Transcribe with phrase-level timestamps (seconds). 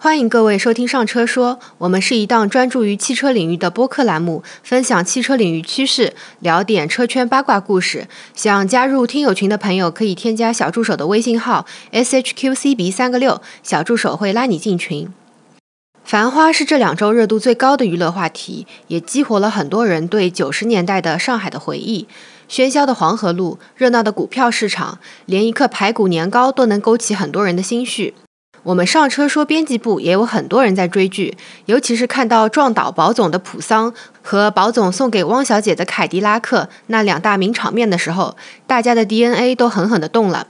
[0.00, 8.06] 欢迎各位收听《上车说》，我们是一档专注于汽车领域的播客栏目，分享汽车领域趋势，聊点车圈八卦故事。
[8.32, 15.06] 想加入听友群的朋友，可以添加小助手的微信号 shqcb 三个六，小助手会拉你进群。
[16.04, 22.06] 《繁花》是这两周热度最高的娱乐话题，也激活了很多人对九十年代的上海的回忆。
[22.48, 28.14] 喧嚣的黄河路，热闹的股票市场，连一颗排骨年糕都能勾起很多人的心绪。
[28.68, 31.34] 我们上车说，编辑部也有很多人在追剧，
[31.64, 40.46] 尤其是看到撞倒宝总的普桑和宝总送给汪小姐的凯迪拉克那两大名场面的时候，大家的 DNA 都狠狠地动了。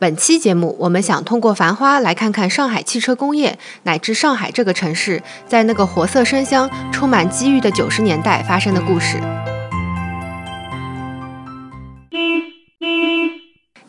[0.00, 9.20] 本期节目，我们想通过《繁花》来看看上海汽车工业乃至上海这个城市，在那个活色生香、充满机遇的九十年代发生的故事。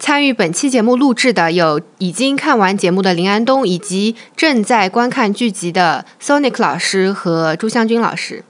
[0.06, 8.44] 参与本期节目录制的有已经看完节目的林安东，以及正在观看剧集的 Sonic 老师和朱湘君老师。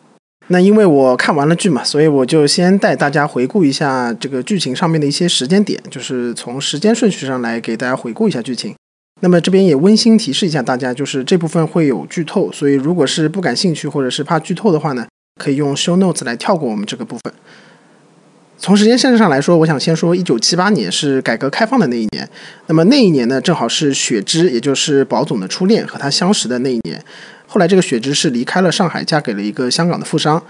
[0.47, 8.73] 那因为我看完了剧嘛，所以我就先带大家回顾一下这个剧情上面的一些时间点，就是从时间顺序上来给大家回顾一下剧情。
[9.21, 15.05] 那么这边也温馨提示一下大家，就是这部分会有剧透，所以如果是不感兴趣或者是怕剧透的话呢，
[15.39, 17.31] 可以用 Show Notes 来跳过我们这个部分。
[18.63, 22.29] 从时间线上来说，我想先说一九七八年是改革开放的那一年。
[22.67, 26.97] 那么那一年呢，正好是雪芝，也就是宝总的初恋和他相识的那一年。
[27.45, 30.41] 后来这个雪芝是离开了上海，嫁给了一个香港的富商。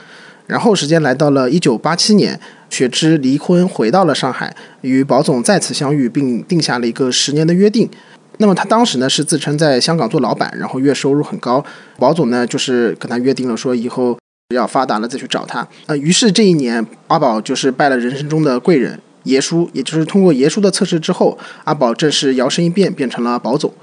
[0.45, 7.89] 然后时间来到了一九八七年，雪芝离婚回到了上海，与宝总再次相遇，并定下了一个十年的约定。
[8.37, 11.65] 那么他当时呢是自称在香港做老板，然后月收入很高。
[11.97, 14.15] 宝总呢就是跟他约定了说以后。
[14.53, 15.95] 要发达了再去找他啊！
[15.95, 23.73] 于是这一年，阿宝就是拜了人生中的贵人爷叔，也就是通过爷叔的测试之后，阿宝正式摇身一变变成了宝总。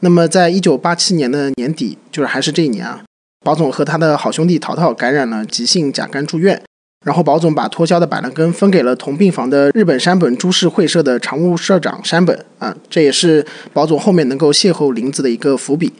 [0.00, 3.02] 那么，在一九八七年的年底，就是还是这一年啊，
[3.44, 6.62] 宝总和他的好兄弟淘淘感染了急性甲肝住院，
[7.04, 15.92] 然后宝总把脱销的板蓝根分给了同病房的日本山本株式会社的常务社长山本啊，这也是宝总后面能够邂逅林子的一个伏笔。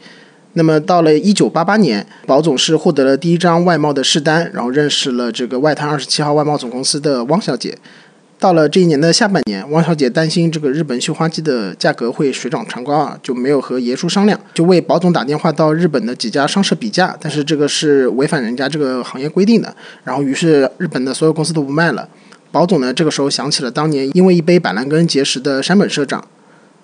[0.53, 7.77] 那么到了一九八八年，宝总是获得了第一张外贸的试单，然后认识了这个外滩二十七号外贸总公司的汪小姐。
[8.39, 19.75] 到了这一年的下半年，汪小姐担心这个日本绣花机的价格会水涨船高啊，就没有和爷叔商量，就为宝总打电话到日本的几家商社比价，但是这个是违反人家这个行业规定的。
[20.03, 22.07] 然后于是日本的所有公司都不卖了。
[22.51, 26.25] 宝总呢这个时候想起了当年因为一杯板蓝根结识的山本社长，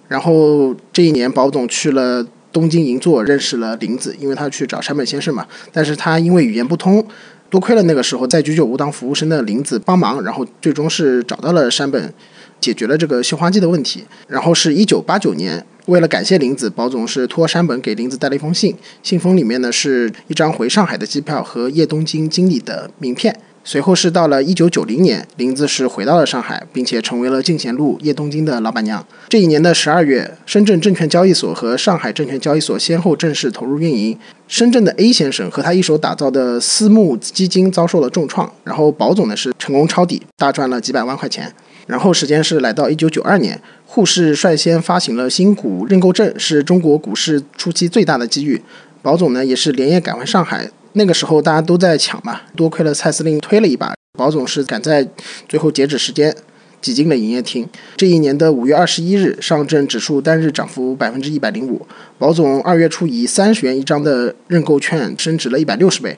[0.10, 2.28] 然后这一年宝总去了。
[2.56, 5.46] 东京银座认识了林子，因为他去找山本先生嘛。
[5.74, 7.06] 但是他因为语言不通，
[7.50, 12.14] 多亏了那个时候在居酒屋当服务生的林子帮忙，然后最终是找到了山本，
[12.62, 14.06] 解决了这个绣花机的问题。
[14.30, 18.74] 然后是一九八九年，为了感谢林子，保总是托山本给林子带了一封信，
[19.04, 23.38] 信封里面呢是一张回上海的机票和叶东京经理的名片。
[23.68, 29.04] 随后是到了一九九零年，林子是回到了上海，并且成为了进贤路叶东京的老板娘。
[29.28, 34.16] 这一年的十二月，深圳证券交易所和上海证券交易所先后正式投入运营。
[34.48, 41.52] 深圳的 A 先生和他一手打造的私募基金遭受了重创，然后保总呢是成功抄底，大赚了几百万块钱。
[41.88, 48.62] 然后时间是来到一九九二年，沪市率先发行了新股认购证，是中国股市初期最大的机遇。
[49.02, 50.70] 保总呢也是连夜赶回上海。
[50.98, 55.06] 那个时候大家都在抢嘛，多亏了蔡司令推了一把，保总是赶在
[55.48, 56.34] 最后截止时间
[56.82, 57.68] 挤进了营业厅。
[57.98, 61.86] 这一年的五月二十一日，上证指数单日涨幅百分之一百零五，
[62.18, 66.18] 保总二月初以三十元一张的认购券升值了一百六十倍，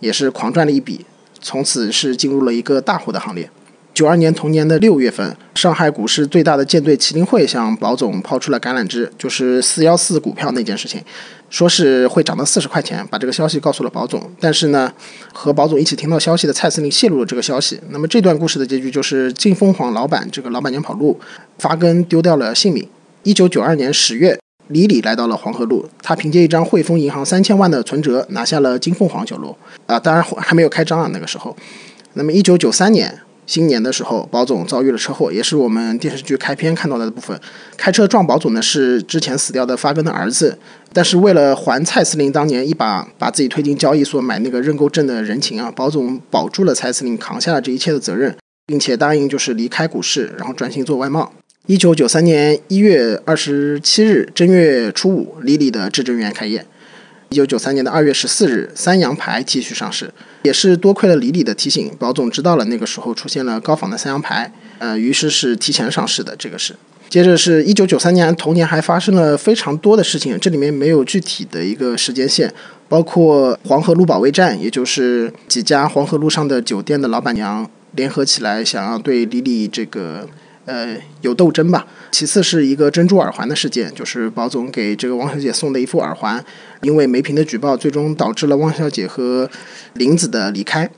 [0.00, 1.06] 也是狂赚了一笔，
[1.40, 3.50] 从此是进入了一个大户的行列。
[3.98, 11.02] 九二年同年的六月份，上海股市最大的舰队麒麟会向保总抛出了橄榄枝，就是四幺四股票那件事情，
[11.50, 14.22] 说是会涨到四十块钱，把这个消息告诉了保总。
[14.38, 14.92] 但是呢，
[15.32, 17.80] 和保总一起听到消息的蔡司令泄露了这个消息。
[17.90, 21.18] 那么这段故事的结局就是金凤凰老板这个老板娘跑路，
[21.58, 22.88] 发根丢掉了性命。
[23.24, 24.38] 一九九二年十月，
[24.68, 29.56] 李李来到了黄河路，他凭借一张汇丰银行三千万的存折拿下了金凤凰酒楼
[29.86, 31.56] 啊，当然还没有开张啊那个时候。
[32.12, 33.18] 那么一九九三年。
[33.48, 37.40] 新年的时候，保总遭遇了车祸，也是我们电视剧开篇看到的部分。
[37.78, 40.58] 开车撞保总的是之前死掉的发根的儿子，
[40.92, 48.36] 但是为了还蔡司令当年一把把自己推进交易所买那个认购证的人情啊，保总保住了蔡司令，扛下了这一切的责任，
[48.66, 51.32] 并且答应就是离开股市，然后专心做外贸。
[51.66, 56.66] 一九九三年一月二十七日正月初五，李李的至臻园开业。
[57.30, 60.10] 一九九三年的二月十四日，三洋牌继续上市，
[60.42, 66.34] 也是多亏了李李的提醒，保总知道了那个时候出现了高仿的三洋牌，呃，于是是提前上市的。
[66.36, 66.74] 这个是
[67.10, 72.52] 接着是一九九三年，同年还发生了非常多的事情，这里面没有具体的一个时间线，
[72.88, 80.26] 包括黄河路保卫战，也就是几家黄河路上的酒店的老板娘联合起来，想要对李李这个
[80.68, 81.84] 呃有斗争吧。
[82.12, 86.44] 其次是一个珍珠耳环的事件，就是保总给这个汪小姐送的一副耳环，
[86.82, 89.50] 因为梅平的举报，最终导致了汪小姐和
[89.94, 90.88] 林子的离开。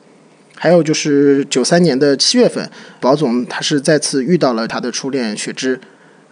[0.57, 2.71] 还有就是九三年的七月份，
[3.01, 5.81] 保总他是再次遇到了他的初恋雪芝。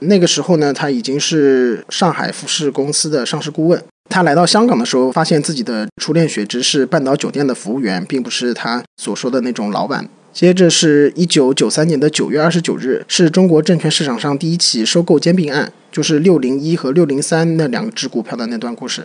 [0.00, 3.82] 那个时候呢，他已经是上海服饰公司的上市顾问。
[4.11, 10.08] 他来到香港的时候，发现自己的初恋雪芝是半岛酒店的服务员，并不是他所说的那种老板。
[10.33, 19.05] 接着是一九九三年的九月二十九日，是中国证券市场上第一起收购兼并案，就是六零一和六零三那两只股票的那段故事。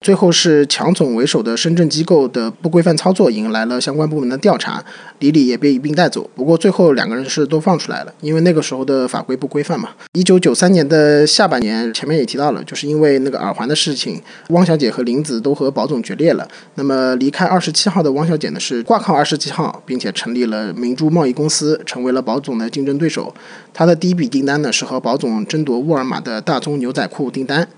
[0.00, 4.82] 最后是强总为首的深圳机构的不规范操作引来了相关部门的调查，
[5.18, 6.30] 李李也被一并带走。
[6.36, 9.90] 不过最后两个人是都放出来了，因为那个时候的法规不规范嘛。
[10.12, 16.46] 一九九三年的下半年，前面也提到了，就是因为那个耳环的事情，汪小姐和林子都和保总决裂了。
[16.76, 23.34] 那么离开二十七号的汪小姐呢，是挂靠二十七号，并且成立了明珠贸易公司，成为了保总的竞争对手。
[23.74, 27.68] 她的第一笔订单呢，是和保总争夺沃尔玛的大宗牛仔裤订单。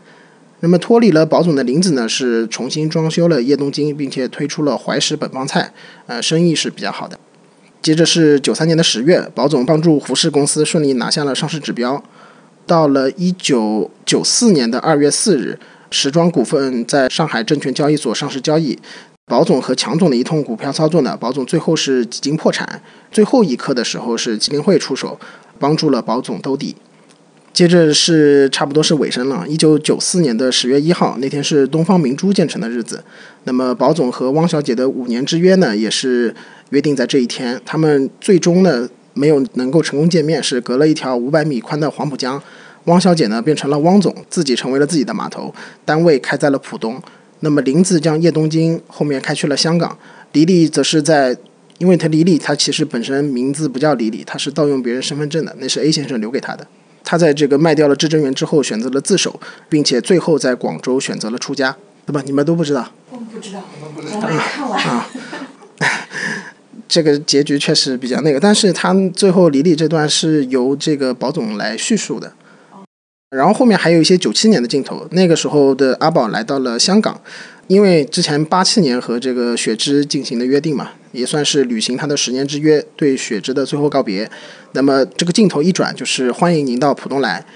[0.60, 5.72] 那么脱离了保总的林子呢，是重新装修了叶东京，并且推出了怀石本帮菜，
[6.06, 7.18] 呃，生意是比较好的。
[7.80, 12.04] 接着是九三年的十月，保总帮助胡氏公司顺利拿下了上市指标。
[12.66, 15.58] 到了一九九四年的二月四日，
[15.90, 18.78] 时装股份在上海证券交易所上市交易，
[19.24, 25.18] 保总和强总的一通股票操作呢，保总最后是几经破产，最后一刻的时候是基金会出手，
[25.58, 26.76] 帮助了保总兜底。
[27.52, 29.44] 接着是差不多是尾声了。
[29.48, 33.02] 一九九四年的十月一号那天是东方明珠建成的日子。
[33.44, 36.34] 那么保总和汪小姐的五年之约呢，也是
[36.70, 37.60] 约定在这一天。
[37.66, 42.40] 他们最终呢没有能够成功见面，是隔了一条五百米宽的黄浦江。
[42.84, 45.52] 汪小姐呢变成了汪总，自己成为了自己的码头，
[45.84, 47.02] 单位开在了浦东。
[47.40, 49.98] 那么林子将叶东京后面开去了香港。
[50.32, 51.36] 李李则是在，
[51.78, 56.66] 因为他李李他其实本身名字不叫李李，他是盗用别人身份证的，那是 A 先生留给他的。
[57.10, 61.76] 他在这个卖掉了至臻园之后，选择了自首，并且最后在广州选择了出家，
[62.06, 62.22] 对吧？
[62.24, 62.88] 你们都不知道？
[63.10, 64.80] 我们不知道，我们没看完。
[64.80, 65.10] 啊，
[66.86, 72.32] 这个结局确实比较那个，但是他最后李李这段是由这个宝总来叙述的。
[73.30, 77.20] 然后后面还有一些九七年的镜头，那个时候的阿宝来到了香港。
[77.70, 84.28] 因为之前八七年和这个雪芝进行的约定嘛，也算是履行他的十年之约，对雪芝的最后告别。
[84.72, 87.46] 那么这个镜头一转，就是欢迎您到浦东来。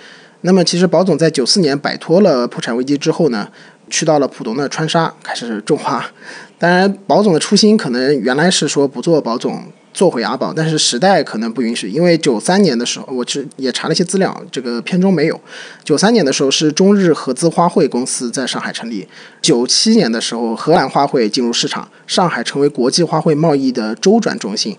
[0.43, 3.49] 那么其实宝总在九四年摆脱了破产危机之后呢，
[3.91, 6.09] 去到了浦东的川沙开始种花。
[6.61, 9.65] 当然，宝总的初心可能原来是说不做宝总。
[9.95, 15.41] 做回阿宝，但是时代可能不允许，因为九三年的时候，我去也查了一些资料，这个片中没有。
[15.85, 19.07] 九三年的时候是中日合资花卉公司在上海成立，
[19.41, 24.77] 九七年的时候荷兰花卉进入市场，上海成为国际花卉贸易的周转中心。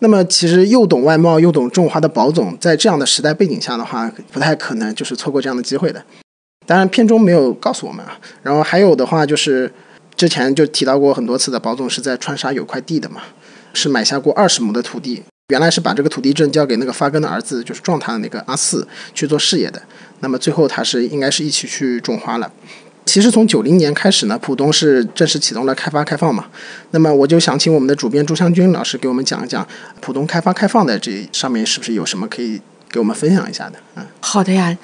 [0.00, 6.04] 那么其实又懂外贸又懂种花的宝总，在这样的时代背景下的话，不太可能就是错过这样的机会的。
[6.66, 8.18] 当然片中没有告诉我们啊。
[8.42, 9.72] 然后还有的话就是
[10.14, 13.22] 之前就提到过很多次的，宝总是在川沙有块地的嘛。
[13.74, 19.82] 是买下过二十亩的土地，原来是把这个土地证交给那个发根的儿子，就是撞他的那个阿四去做事业的。
[20.20, 22.50] 那么最后他是应该是一起去种花了。
[23.04, 26.46] 其实从九零年开始呢，浦东是正式启动了开发开放嘛。
[26.92, 29.66] 那么我就想请我们的主编朱湘军老师给我们讲一讲
[30.00, 33.78] 浦东开发开放的这上面是不是有什么可以给我们分享一下的？
[33.96, 34.74] 嗯，好的呀。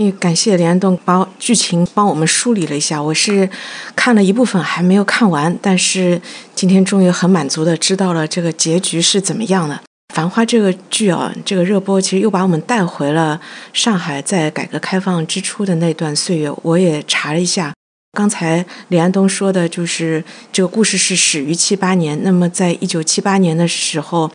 [0.00, 3.46] 也感谢李安东把剧情帮我们梳理了一下，我是
[3.94, 6.18] 看了一部分还没有看完，但是
[6.54, 9.74] 今天终于很满足的知道了这个结局是怎么样的。
[10.14, 13.38] 《繁花》这个剧啊，这个热播其实又把我们带回了
[13.74, 16.50] 上海在改革开放之初的那段岁月。
[16.62, 17.74] 我也查了一下，
[18.12, 24.30] 刚才李安东说的就是这个故事是始于七八年，那么在一九七八年的时候，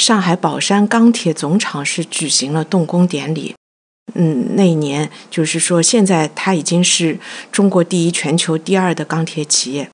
[0.00, 3.56] 上海宝山钢铁总厂是举行了动工典礼。
[4.14, 7.18] 嗯，那一年就是说，现在它已经是
[7.52, 9.88] 中国第一、全球第二的钢铁企业。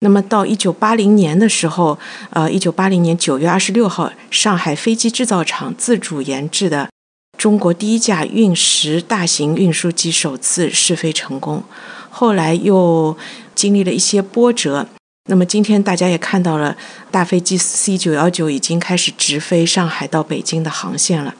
[0.00, 1.98] 那么到一九八零年的时候，
[2.30, 6.88] 呃，一九八零年九月二十六号，上海飞机制造厂自主研制的
[7.36, 11.62] 中国第一架运十大型运输机首次试飞成功。
[12.08, 13.16] 后来又
[13.54, 14.88] 经历了一些波折。
[15.28, 16.76] 那么今天大家也看到了，
[17.10, 21.34] 大飞机 C 九幺九已经开始直飞上海到北京的航线了。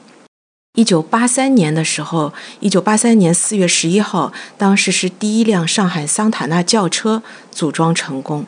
[0.73, 8.45] 一九八三年的时候，一九八三年四月十一号，当时是第一辆上海桑塔纳轿车组装成功。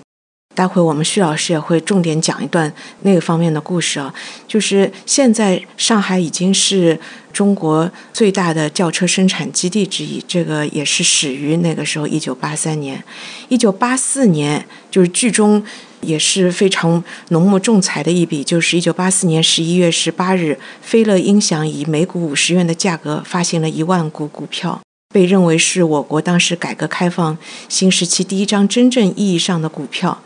[0.56, 4.13] 待会我们徐老师也会重点讲一段那个方面的故事啊，
[4.48, 6.98] 就是现在上海已经是
[7.34, 13.03] 中国最大的轿车生产基地之一，这个也是始于那个时候，一九八三年，
[13.50, 15.62] 一九八四年就是剧中
[16.03, 24.81] 也是非常浓墨重彩的一笔，就是一九八四年十一月十八日，飞乐音响以每股五十元的价格发行了一万股股票，
[25.13, 30.22] 被认为是我国当时改革开放新时期第一张真正意义上的股票。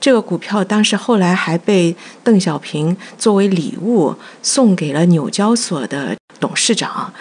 [0.00, 7.12] 这个股票当时后来还被邓小平作为礼物送给了纽交所的董事长。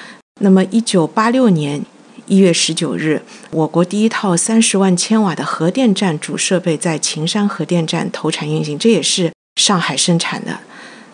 [0.41, 1.85] 那么，一九八六年
[2.27, 10.59] 一月十九日，我国第一套三十万千瓦的核电站主设备在秦山核电站投产运行，这也是上海生产的。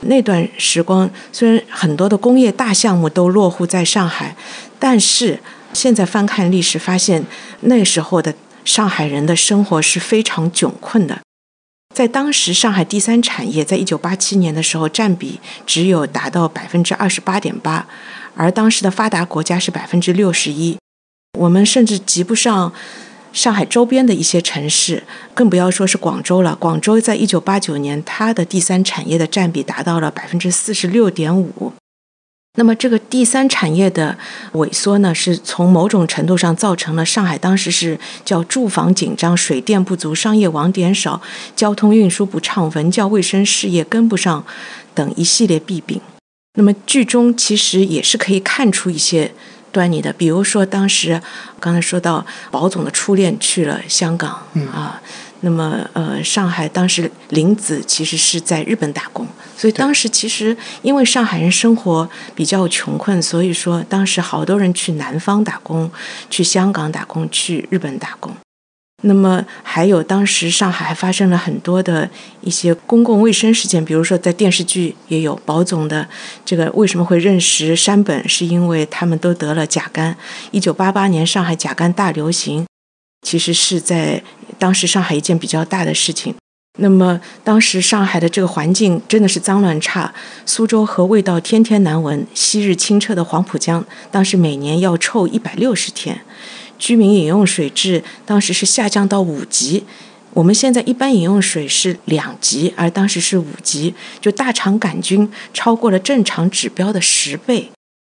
[0.01, 4.35] 那段时光，虽然很多的工业大项目都落户在上海，
[4.77, 5.39] 但是
[5.73, 7.25] 现在翻看历史，发现
[7.61, 11.19] 那时候的上海人的生活是非常窘困的。
[11.93, 17.87] 在当时，上海第三产业在一九八七年的时候占比只有达到百分之二十八点八，
[18.35, 20.77] 而当时的发达国家是百分之六十一，
[21.37, 22.73] 我们甚至及不上
[23.31, 26.55] 上海周边的一些城市，更不要说是广州了。
[26.55, 31.73] 广州在一九八九年，它的第三产业的占比达到了百分之四十六点五。
[32.57, 34.17] 那么，这个第三产业的
[34.53, 41.21] 萎缩呢，是从某种程度上造成了上海当时是叫住房紧张、水电不足、商业网点少、
[41.55, 44.43] 交通运输不畅、文教卫生事业跟不上
[44.95, 46.01] 等一系列弊病。
[46.55, 49.31] 那么，剧中其实也是可以看出一些
[49.71, 51.21] 端倪的，比如说当时
[51.59, 54.31] 刚才说到保总的初恋去了香港
[54.73, 55.01] 啊。
[55.41, 65.89] 那么，呃，上海当时林子其实是在日本打工，所以当时其实因为上海人生活比较穷困，所以说当时好多人去南方打工，
[66.29, 68.35] 去香港打工，去日本打工。
[69.01, 72.09] 那么还有当时上海还发生了很多的
[72.41, 76.07] 一些公共卫生事件，比如说在电视剧也有保总的
[76.43, 80.15] 这个为什么会认识山本，是因为他们都得了甲肝。
[80.51, 82.65] 一九八八年上海甲肝大流行。
[83.21, 84.23] 其实是在
[84.57, 86.33] 当时上海一件比较大的事情。
[86.77, 90.13] 那么当时上海的这个环境真的是脏乱差，
[90.45, 96.21] 苏州河味道天天难闻，昔日清澈的黄浦江当时每年要臭一百六十天，
[96.79, 99.85] 居民饮用水质当时是下降到五级。
[100.33, 107.69] 我们现在一般饮用水是两级，而当时是五级，就大肠杆菌超过了正常指标的十倍。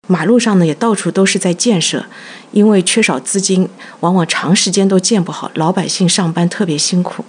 [0.09, 2.05] 马路上呢也到处都是在建设，
[2.51, 3.69] 因为缺少资金，
[4.01, 7.25] 往往长时间都建不好，老百姓上班特别辛苦。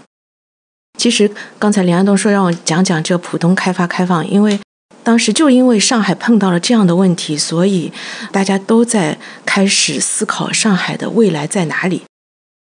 [0.98, 4.60] 其实刚才林安东说让我讲讲这浦东开发开放，因为
[5.04, 7.92] 当时就因为上海碰到了这样的问题，所以
[8.32, 12.04] 大家都在开始思考上海的未来在哪里。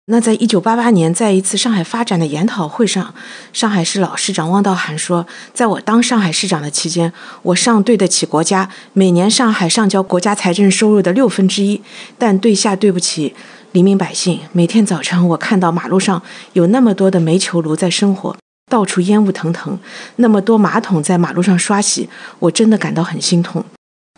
[0.06, 3.14] 那在一九八八年，在一次上海发展的研讨会上，
[3.52, 11.80] 上海市老市长汪道涵说：“在我当上海市长的期间，我上对得起国家每年上海上交国家财政收入的六分之一，
[12.18, 13.34] 但对下对不起
[13.70, 14.40] 黎民百姓。
[14.52, 16.20] 每天早晨，我看到马路上
[16.54, 18.36] 有那么多的煤球炉在生火，
[18.70, 19.78] 到处烟雾腾腾，
[20.16, 22.08] 那么多马桶在马路上刷洗，
[22.38, 23.62] 我真的感到很心痛。”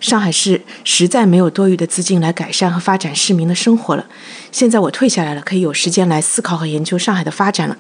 [0.00, 4.04] 上海市实在没有多余的资金来改善和发展市民的生活了。
[4.50, 7.76] 现在我退下来了，可以有时间来思考和研究上海的发展了。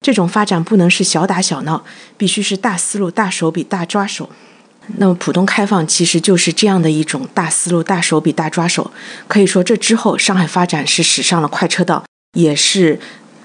[0.00, 1.84] 这种发展不能是小打小闹，
[2.16, 4.30] 必须是大思路、大手笔、大抓手。
[4.98, 8.92] 那么，浦东开放其实就是这样的一种大思路、大手笔、大抓手。
[9.26, 12.04] 可以说，这之后上海发展是驶上了快车道，
[12.38, 13.00] 也是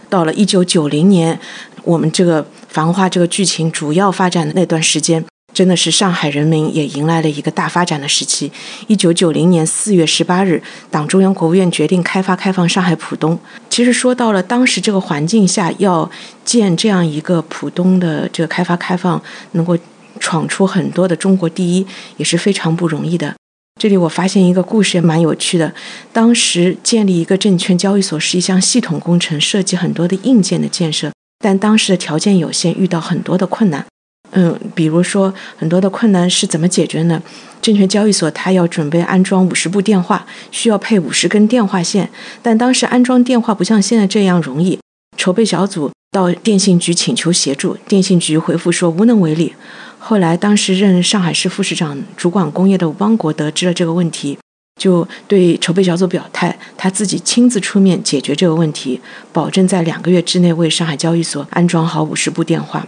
[0.09, 1.39] 到了一九九零年，
[1.83, 5.25] 我们这个繁花这个剧情主要发展的那段时间。
[5.51, 8.49] 真的是上海人民也迎来了一个大发展的时期。
[8.87, 13.37] 一九九零年四月十八日，党中央、国务院决定开发开放上海浦东。
[13.69, 16.09] 其实说到了当时这个环境下，要
[16.45, 19.21] 建这样一个浦东的这个开发开放，
[19.53, 19.77] 能够
[20.19, 21.85] 闯出很多的中国第一，
[22.15, 23.35] 也是非常不容易的。
[23.81, 25.73] 这里我发现一个故事也蛮有趣的。
[26.13, 33.85] 当时建立一个证券交易所是一项系统工程，涉及很多的硬件的建设，但当时的条件有限，遇到很多的困难。
[34.31, 37.23] 嗯，比如说很多的困难是怎么解决呢？
[37.61, 42.09] 证券交易所它要准备安装五十部电话，需要配五十根电话线，
[42.43, 44.77] 但当时安装电话不像现在这样容易。
[45.17, 49.55] 筹备小组到电信局请求协助，电信局回复说无能为力。
[49.97, 54.37] 后来，当时任上海市副市长、主管工业的汪国得知了这个问题，
[54.79, 58.99] 就对筹备小组表态，他自己亲自出面解决这个问题，
[59.31, 62.87] 保证在两个月之内为上海交易所安装好五十部电话。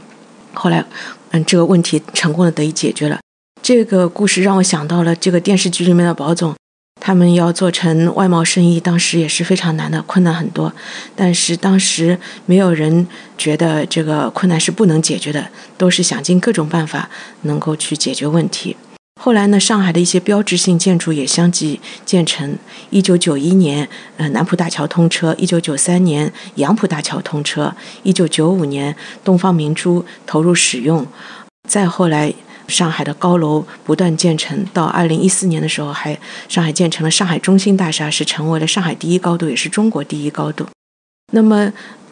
[0.56, 0.84] 后来。
[1.34, 3.18] 嗯，这个问题成功的得以解决了。
[3.64, 6.54] 这个故事让我想到了这个电视剧里面的宝总，
[7.00, 10.74] 他们要做成外贸生意，当时也是非常难的，困难很多。
[11.16, 13.08] 但是当时没有人
[13.38, 17.10] 觉得这个困难是不能解决的，都是想尽各种办法
[17.44, 18.76] 能够去解决问题。
[19.24, 22.58] 后来呢，上海的一些标志性建筑也相继建成。
[22.90, 23.88] 一九九一年，
[24.18, 31.06] 呃，南浦大桥通车；一九九三年，杨浦大桥通车；一九九五年，东方明珠投入使用。
[31.70, 32.34] 再后来，
[32.68, 36.18] 上海的高楼不断建成，到二零一四年的时候，还
[36.50, 40.66] 上海建成了上海中心大厦，是成为了上海第一高度，也是中国第一高度。
[41.32, 41.72] 那么。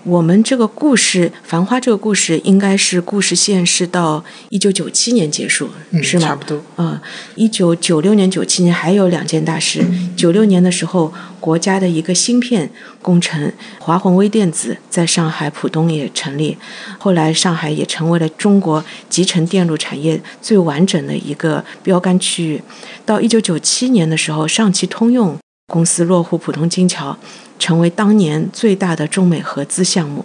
[0.09, 5.69] 我们这个故事《繁花》这个故事，应该是故事线是到一九九七年结束，
[6.01, 6.27] 是吗？
[6.27, 6.59] 差不多。
[6.77, 6.99] 啊，
[7.35, 9.85] 一九九六年、九七年还有两件大事。
[10.17, 12.71] 九六年的时候，国家的一个芯片
[13.03, 16.57] 工程华虹微电子在上海浦东也成立，
[16.97, 22.59] 后来上海也成为了中国集成电路产业最完整的一个标杆区域。
[23.05, 25.37] 到一九九七年的时候，上汽通用
[25.69, 27.17] 公司落户浦东金桥。
[27.59, 30.23] 成为当年最大的中美合资项目。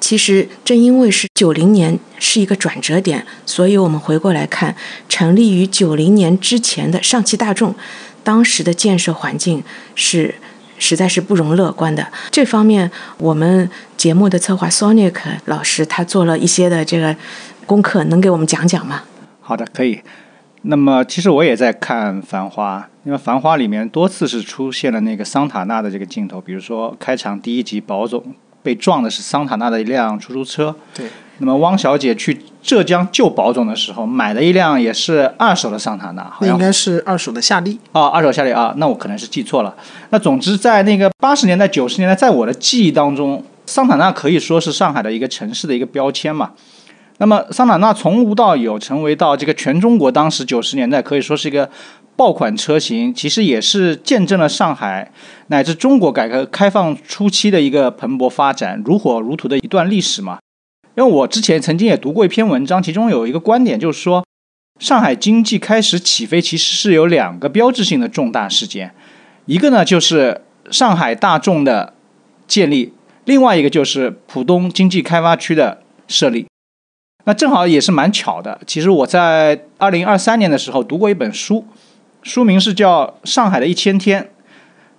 [0.00, 4.74] 其实正因为是九零年是一个转折点，所以我们回过来看，
[5.08, 7.72] 成立于九零年之前的上汽大众，
[8.24, 9.62] 当时的建设环境
[9.94, 10.34] 是
[10.76, 12.04] 实在是不容乐观的。
[12.32, 17.14] 这方面，我们节目的策划 Sonic 老师他做了一些的这个
[17.64, 19.04] 功课，能给我们讲讲吗？
[19.40, 20.00] 好的，可以。
[20.62, 28.22] 那么其实我也在看《繁花》，因为《繁花》里面多次是出现了那个桑塔纳的这个镜头，比如说开场第一集，保总
[28.62, 30.74] 被撞的是桑塔纳的一辆出租车。
[30.94, 31.06] 对。
[31.38, 37.80] 那么汪小姐去浙江救保总的时候，买了一辆也是二手的桑塔纳，那应该是二手的夏利。
[37.90, 39.74] 啊，二手夏利啊，那我可能是记错了。
[40.10, 46.52] 那总之在那个八十年代、九十年代，在我的记忆当中，桑塔纳可以说是上海的一个城市的一个标签嘛。
[47.18, 51.70] 那么桑塔纳从无到有，成为到这个全中国当时九十年代可以说是一个
[52.16, 55.12] 爆款车型，其实也是见证了上海
[55.48, 60.38] 乃至中国改革开放初期的一个蓬勃发展、如火如荼的一段历史嘛。
[60.96, 64.24] 因为我之前曾经也读过一篇文章，其中有一个观点就是说，
[64.78, 68.94] 上海经济开始起飞其实是有两个标志性的重大事件，
[69.46, 71.94] 一个呢就是上海大众的
[72.46, 72.92] 建立，
[73.24, 76.46] 另外一个就是浦东经济开发区的设立。
[77.24, 78.58] 那正好也是蛮巧的。
[78.66, 81.64] 其实我在二零二三年的时候读过一本书，
[82.24, 84.30] 书名是叫《上海的一千天：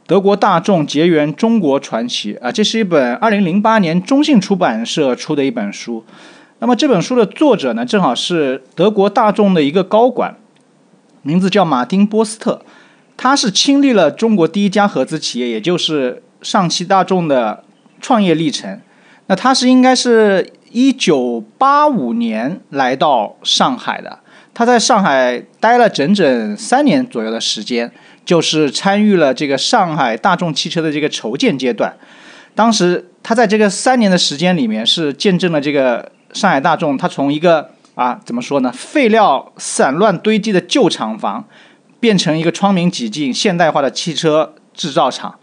[0.07, 6.05] 德国大众结缘中国传奇》啊，这是一本二零零八年中信出版社出的一本书。
[6.59, 10.37] 那么这本书的作者呢，正好是德国大众的一个高管，
[11.23, 12.61] 名字叫马丁波斯特，
[13.17, 17.65] 他是亲历了中国第一家合资企业，也就是上汽大众的
[17.99, 18.79] 创业历程。
[19.27, 20.53] 那他是应该是。
[20.73, 24.19] 一九八五年来到上海的，
[24.55, 27.91] 他在上海待了整整三年左右的时间，
[28.25, 31.93] 就是参与了这个上海大众汽车的这个筹建阶段。
[32.55, 41.45] 当时他在这个三年的时间里面，是见证了这个上海大众，他从一个啊怎么说呢，废料散乱堆积的旧厂房，
[41.99, 45.35] 变成一个窗明几净、现代化的汽车制造厂，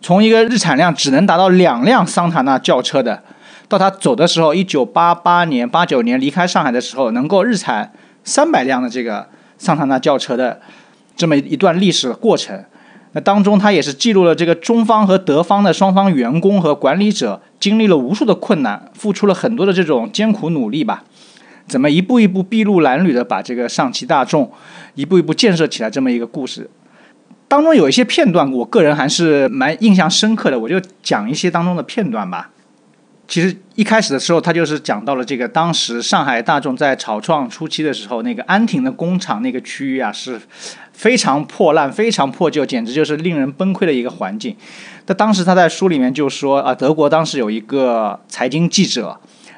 [0.00, 3.22] 从一个日产量只能达到两辆桑塔纳轿车的。
[3.70, 7.92] 到他走的时候，一九八八年、八九年离开上海的时候，能够日产
[8.24, 9.28] 三百辆的这个
[9.58, 10.60] 桑塔纳轿车的
[11.14, 12.64] 这么一段历史的过程。
[13.12, 21.04] 那当中，他也是记录了这个中方和德方的双方员工和管理者经历了无数的困难，付出了很多的这种艰苦努力吧。
[21.68, 24.50] 怎么一步一步筚路蓝缕的把这个上汽大众
[24.96, 26.68] 一步一步建设起来这么一个故事。
[27.46, 32.50] 当中有一些片段，我个人还是蛮印象深刻的，我就讲一些当中的片段吧。
[33.30, 40.40] 其实一开始的时候，他就是讲到了这个当时上海大众在草创初期的时候，那个安亭的工厂那个区域啊，是
[40.92, 44.56] 非常破烂、非常破旧，简直就是令人崩溃的一个环境。
[45.06, 49.16] 他当时他在书里面就说啊，德国当时有一个财经记者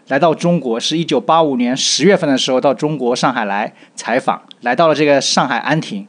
[0.09, 6.07] 来到中国，是一九八五年十月份的时候到中国上海来采访，来到了这个上海安亭，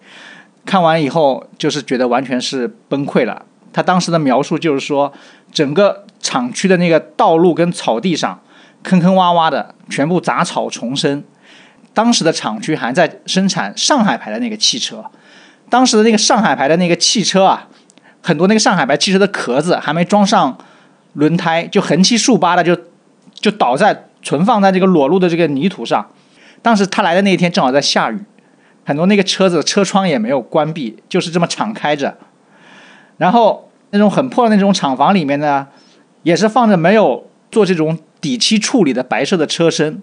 [0.65, 3.45] 看完以后就是觉得完全是崩溃了。
[3.73, 5.11] 他当时的描述就是说，
[5.51, 6.05] 整个。
[6.23, 8.39] 厂区的那个道路跟草地上，
[8.81, 11.21] 坑坑洼洼的，全部杂草丛生。
[11.93, 15.03] 当时的厂区还在生产上海牌的那个汽车，
[15.69, 17.67] 当时的那个上海牌的那个汽车啊，
[18.21, 20.57] 很多那个上海牌汽车的壳子还没装上
[21.11, 22.73] 轮胎，就横七竖八的就
[23.33, 26.09] 就倒在存放在这个裸露的这个泥土上。
[26.61, 28.17] 当时他来的那一天正好在下雨，
[28.85, 32.17] 很多那个车子车窗也没有关闭，就是这么敞开着。
[33.23, 35.65] 然后那种很破的那种厂房里面呢。
[36.23, 40.01] 也是放着没有做这种底漆处理的白色的车身，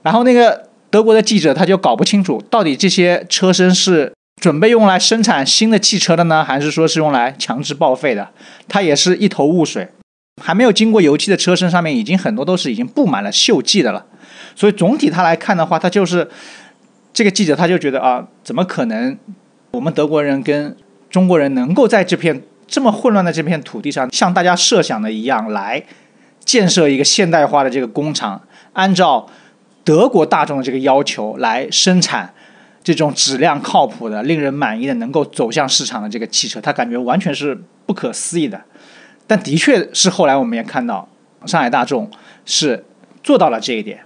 [0.00, 8.30] 然后那个德国的记者他就搞不清楚到底这些车身是准备用来生产新的汽车的呢，还是说是用来强制报废的？
[8.66, 9.86] 他也是一头雾水。
[10.42, 14.06] 还没有经过油漆的车身上面，已经很多都是已经布满了锈迹的了。
[14.54, 16.26] 所以总体他来看的话，他就是
[17.12, 19.18] 这个记者他就觉得啊，怎么可能
[19.72, 20.74] 我们德国人跟
[21.16, 25.82] 中国人能够在这片这么混乱的这片土地上，像大家设想的一样来
[26.44, 28.42] 建设一个现代化的这个工厂，
[28.74, 29.26] 按照
[29.82, 32.34] 德国大众的这个要求来生产
[32.84, 38.60] 这种质量靠谱的、令人满意的、能够走向市场的这个汽车，他感觉完全是不可思议的。
[39.26, 41.08] 但的确是后来我们也看到，
[41.46, 42.10] 上海大众
[42.44, 42.84] 是
[43.22, 44.00] 做到了这一点，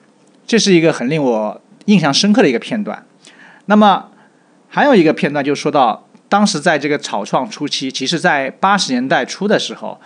[0.46, 3.04] 这是一个很令我印象深刻的一个片段。
[3.66, 4.10] 那么
[4.68, 10.00] 还有一个片段就说到，当时在这个草创初期，其实在八十年代初的时候，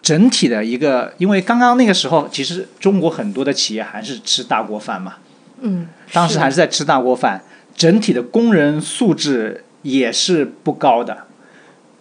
[0.00, 5.16] 整体的一个，因为刚刚那个时候，其实中国很多的企业还是吃大锅饭嘛，
[5.60, 7.44] 嗯，当时还是在吃大锅饭，
[7.76, 11.24] 整体的工人素质也是不高的。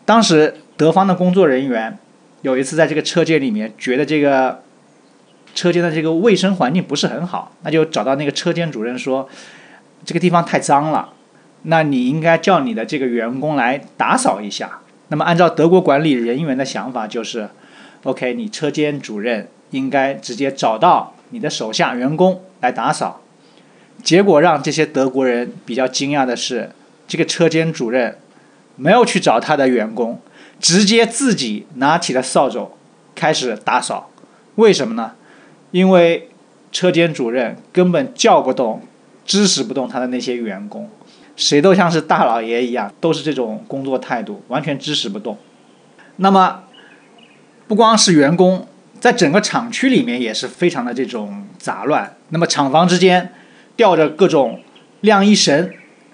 [0.06, 1.98] 当时德方的工作人员。
[2.44, 4.62] 有一次在这个车间里面，觉得这个
[5.56, 9.30] 车间的这个卫生环境不是很好，那就找到那个车间主任说，
[10.04, 11.14] 这个地方太脏了，
[11.64, 14.80] 那你应该叫你的这个员工来打扫一下。
[15.10, 17.50] 那么按照德国管理人员的想法就是
[18.04, 23.22] ，OK，你车间主任应该直接找到你的手下员工来打扫。
[24.02, 26.72] 结果让这些德国人比较惊讶的是，
[27.08, 28.18] 这个车间主任
[28.76, 30.20] 没有去找他的员工。
[30.60, 32.70] 直接自己拿起了扫帚，
[33.16, 34.10] 开始打扫。
[34.56, 35.12] 为什么呢？
[35.72, 36.30] 因为
[36.72, 38.82] 车间主任根本叫不动、
[39.26, 40.90] 支持不动他的那些员工，
[41.36, 45.38] 谁都像是大老爷一样，都是这种工作态度，完全支持不动。
[46.18, 46.64] 那么，
[47.68, 48.68] 不光是员工，
[49.00, 52.16] 在整个厂区里面也是非常的这种杂乱。
[52.30, 53.34] 那么厂房之间
[53.76, 54.62] 吊着各种
[55.02, 55.72] 晾衣绳，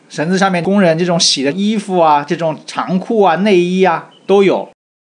[0.07, 4.11] 绳子上面工人这种洗的衣服啊，这种长裤啊、内衣啊。
[4.29, 4.69] 都有，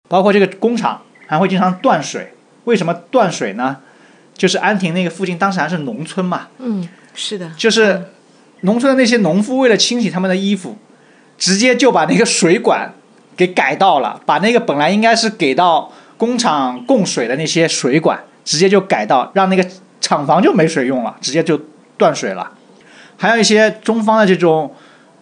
[0.07, 2.31] 包括这个工厂还会经常断水。
[2.65, 3.77] 为什么断水呢？
[4.35, 6.49] 就是安亭那个附近当时还是农村嘛。
[6.59, 7.51] 嗯，是的。
[7.57, 8.03] 就是
[8.61, 10.77] 农村的那些农夫为了清洗他们的衣服，
[11.37, 12.93] 直接就把那个水管
[13.37, 19.65] 给改道了，把那个本来应该是给到工厂供水的那些水管，直接就改道，让那个
[20.01, 21.59] 厂房就没水用了，直接就
[21.97, 22.51] 断水了。
[23.17, 24.73] 还有一些中方的这种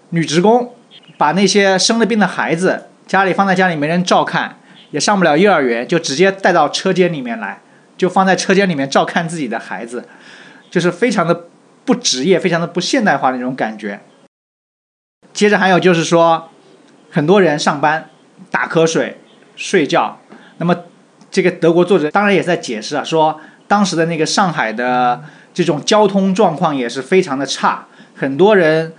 [0.10, 0.74] 女职工，
[1.18, 2.86] 把那些生了病的孩子。
[3.08, 4.58] 家里放在家里没人照看，
[4.92, 7.62] 也上不了幼儿园，就直接带到车间里面来，
[7.98, 10.06] 就放在车间里面照看自己的孩子，
[10.70, 11.46] 就是非常的
[11.88, 14.02] 不职业，非常的不现代化的那种感觉。
[15.34, 16.50] 接着还有就是说，
[17.10, 18.10] 很多人上班
[18.52, 19.20] 打瞌睡、
[19.56, 20.20] 睡觉。
[20.58, 20.76] 那么
[21.32, 25.24] 这个德国作者当然也在解释啊，说当时的那个上海的
[25.54, 28.94] 这种交通状况也是非常的差，很多人。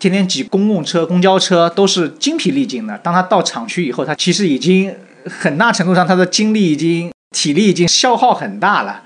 [0.00, 2.98] 天天挤公共车、公交车都是精疲力尽的。
[2.98, 9.02] 当他到厂区以后，他其实已经很大程度上他的精力已经、体力已经消耗很大了。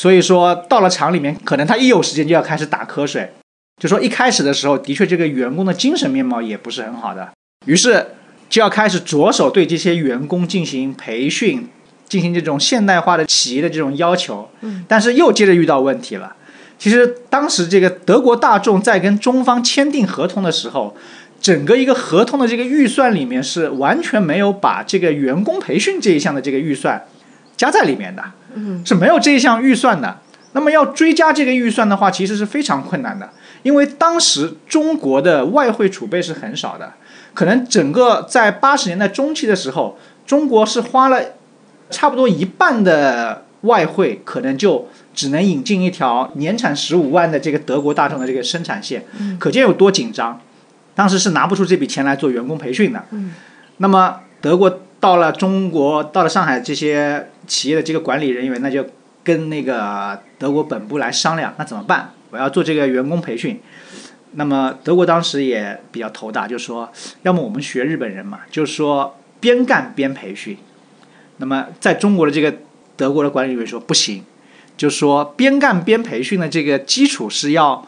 [0.00, 3.30] 所以说到了厂里面，可能他一有时间就要开始打瞌睡。
[3.78, 7.28] 就说一开始的时候，的确这个员工的精神面貌也不是很好的。
[7.66, 8.06] 于是
[8.48, 11.68] 就要开始着手对这些员工进行培训，
[12.08, 14.48] 进行这种现代化的企业的这种要求。
[14.62, 14.86] 嗯。
[14.88, 16.34] 但是又接着遇到问题了。
[16.78, 20.96] 其实当时这个德国大众在跟中方签订合同的时候，
[21.42, 27.04] 整个一个合同的这个预算里面是完全没有把这个员工培训这一项的这个预算
[27.54, 28.24] 加在里面的，
[28.84, 30.18] 是没有这一项预算的。
[30.52, 33.30] 那么要追加这个预算的话，其实是非常困难的，
[33.62, 36.94] 因为当时中国的外汇储备是很少的，
[37.34, 41.20] 可能整个在八十年代中期的时候，中国是花了
[41.90, 44.88] 差不多一半的外汇，可能就。
[45.12, 49.04] 只能引进一条年产十五万的这个德国大众的这个生产线，
[49.40, 50.40] 可见有多紧张。
[50.94, 53.04] 当时是拿不出这笔钱来做员工培训的。
[53.78, 58.86] 那么德国到了中国，到了上海这些企业的这个管理人员，那就
[59.24, 62.12] 跟那个德国本部来商量，那怎么办？
[62.30, 63.60] 我要做这个员工培训。
[64.34, 66.88] 那么德国当时也比较头大，就说
[67.22, 70.56] 要么我们学日本人嘛，就是说边干边培训。
[71.38, 72.54] 那么在中国的这个
[72.96, 74.24] 德国的管理人员说不行。
[74.76, 77.86] 就说，边干边培训的这个基础是要，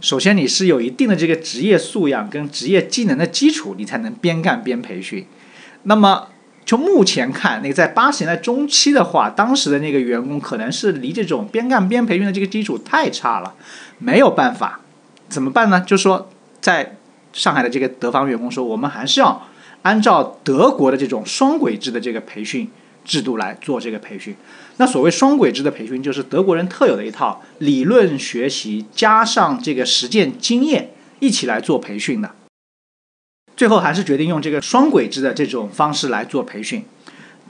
[0.00, 5.26] 首先你是有一定的这个职业素养跟职业技能的基础，你才能边干边培训。
[5.82, 6.28] 那么，
[6.68, 13.54] 就目前看，那个在八十年代中期的话，当时的那个员工可能是离这种边干边培训的这个基础太差了，
[13.96, 14.80] 没有办法，
[15.30, 15.80] 怎么办呢？
[15.80, 16.28] 就说，
[16.60, 16.98] 在
[17.32, 19.48] 上海的这个德方员工说，我们还是要
[19.80, 22.70] 按照德国的这种双轨制的这个培训
[23.02, 24.36] 制度来做这个培训。
[24.76, 32.30] 那所谓双轨制的培训，就是德国人特有的一套理论学习加上这个实践经验一起来做培训的。
[33.58, 36.84] 最后还是决定用这个双轨制的这种方式来做培训。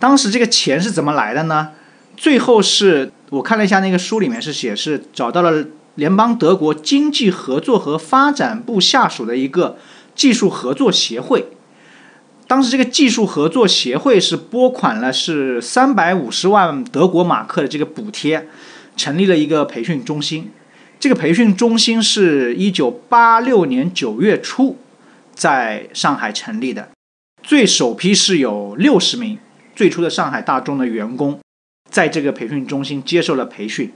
[0.00, 1.72] 当时这个钱是怎么来的呢？
[2.16, 5.66] 最后是我看了一下那个书里面是写是找到了
[5.96, 9.76] 联邦德国经济合作和发展部下属的一个
[10.14, 11.50] 技术合作协会。
[12.46, 18.48] 当时这个技术合作协会是拨款了是三百五十万德国马克的这个补贴，
[18.96, 20.50] 成立了一个培训中心。
[20.98, 24.78] 这个培训中心是一九八六年九月初
[25.38, 26.88] 在上海成立的，
[27.44, 29.38] 最首批是有六十名
[29.76, 31.38] 最初的上海大众的员工
[31.88, 33.92] 在这个培训中心接受了培训。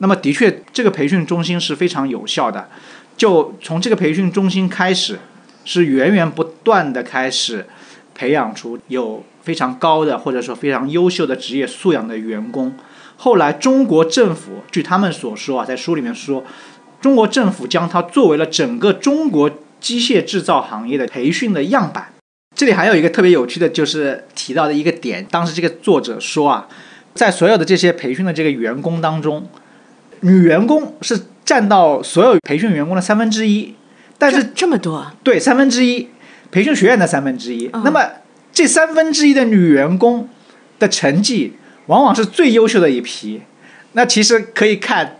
[0.00, 2.70] 那么，的确，这个培训中心是非常有效的。
[3.14, 5.18] 就从这个培训中心开始，
[5.66, 7.66] 是源源不断的开始
[8.14, 12.74] 培养出有非常高的或者说非常优秀的职业素养的员工。
[13.16, 16.42] 后来，中国政府据他们所说啊，在书里面说，
[17.02, 19.50] 中国政府将它作为了整个中国
[19.84, 22.08] 机械制造行业的培训的样板。
[22.56, 26.66] 这里还有一个特别有趣的，就是提到的一个点，当时这个作者说啊，
[27.14, 29.46] 在所有的这些培训的这个员工当中，
[30.20, 33.74] 女员工是占到所有培训员工的三分之一，
[34.16, 36.08] 但是这么多，对三分之一，
[36.50, 37.68] 培训学院的三分之一。
[37.84, 38.00] 那么
[38.54, 40.30] 这三分之一的女员工
[40.78, 41.52] 的成绩。
[41.88, 43.42] 往往是最优秀的一批，
[43.92, 45.18] 那其实可以看，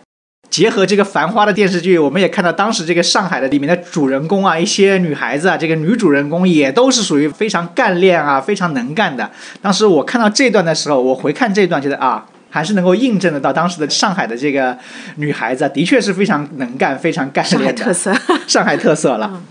[0.50, 9.28] 结合这个繁花的电视剧，我们也看到当时这个上海的里面的主人公啊，一些女孩子啊，这个女主人公也都是属于非常干练啊，非常能干的。
[9.60, 14.78] 当时我看到这段的时候，我回看这段，觉得啊，还是能够印证得到当时的上海的这个
[15.16, 17.66] 女孩子的确是非常能干、非常干练的。
[17.66, 18.14] 上海特色，
[18.46, 19.42] 上海特色了。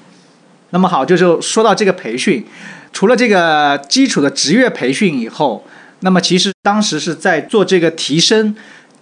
[0.69, 2.45] 那么好，就是说到这个培训，
[2.93, 5.65] 除了这个基础的职业培训以后。
[6.05, 8.53] 那么其实当时是在做这个提升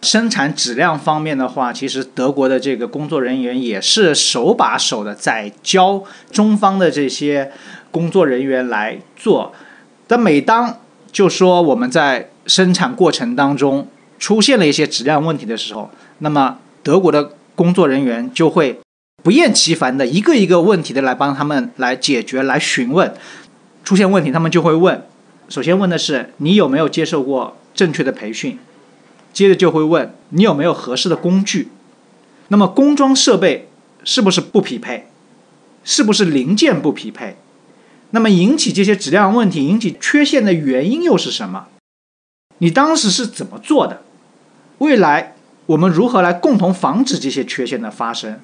[0.01, 7.51] 生产质量方面的话，其实德国的这个工作人员也是手把手的在教中方的这些
[7.91, 9.53] 工作人员来做。
[10.07, 10.79] 但每当
[11.11, 13.87] 就说我们在生产过程当中
[14.17, 18.79] 出现了一些质量问题的时候，那么德国的工作人员就会
[19.23, 23.13] 不厌其烦的一个一个问题的来帮他们来解决、来询问。
[23.83, 25.03] 出现问题，他们就会问。
[25.47, 28.57] 首先问的是你有没有接受过正确的培训，
[29.33, 31.69] 接着就会问你有没有合适的工具，
[32.49, 33.69] 那么工装设备
[34.03, 35.07] 是不是不匹配，
[35.83, 37.37] 是不是零件不匹配，
[38.11, 41.67] 那么引起这些质量问题、引起缺陷的原因又是什么？
[42.57, 44.01] 你当时是怎么做的？
[44.79, 45.35] 未来
[45.67, 48.39] 我们如何来共同防止这些缺陷的发生？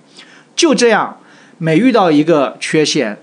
[0.56, 1.18] 就这样，
[1.58, 3.20] 每遇到一个缺陷。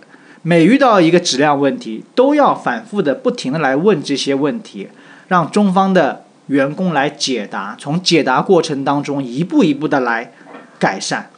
[0.47, 4.89] 每遇到一个质量问题，都要反复的、不停的来问这些问题，
[5.27, 7.77] 让中方的员工来解答。
[7.79, 10.33] 从解答过程当中，一步一步的来
[10.79, 11.31] 改善。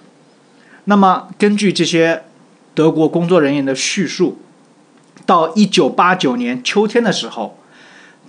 [0.85, 2.25] 那么，根据这些
[2.75, 4.39] 德国工作人员的叙述，
[5.25, 7.59] 到一九八九年秋天的时候，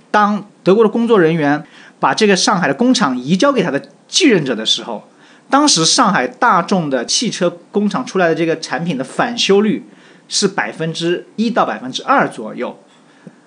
[0.09, 1.63] 当德国的工作人员
[1.99, 5.07] 把这个上海的工厂移交给他的继任者的时候，
[5.49, 9.85] 当时上海大众的汽车工厂出来的这个产品的返修率。
[10.29, 12.77] 是百分之一到百分之二左右。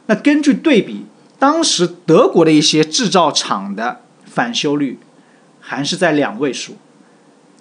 [0.06, 1.04] 那根据对比，
[1.40, 5.00] 当时德国的一些制造厂的返修率
[5.58, 6.76] 还是在两位数，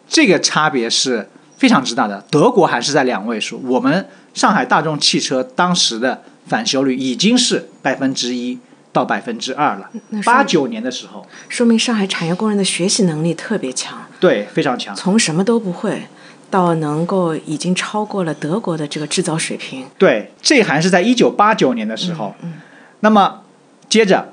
[0.07, 2.23] 这个差别是非常之大的。
[2.29, 8.59] 德国还是在两位数，我们上海大众汽车当时的返修率已经是百分之一
[8.91, 9.89] 到百分之二了。
[10.23, 16.03] 八九年的时候，说明上海产业工人的学习能力特别强，对，非常强，从什么都不会。
[16.51, 19.85] 到能够已经超过了德国的这个制造水平。
[19.99, 22.33] 对，这还是在一九八九年的时候。
[22.41, 22.53] 嗯。
[23.01, 23.41] 那么，
[23.89, 24.30] 接着，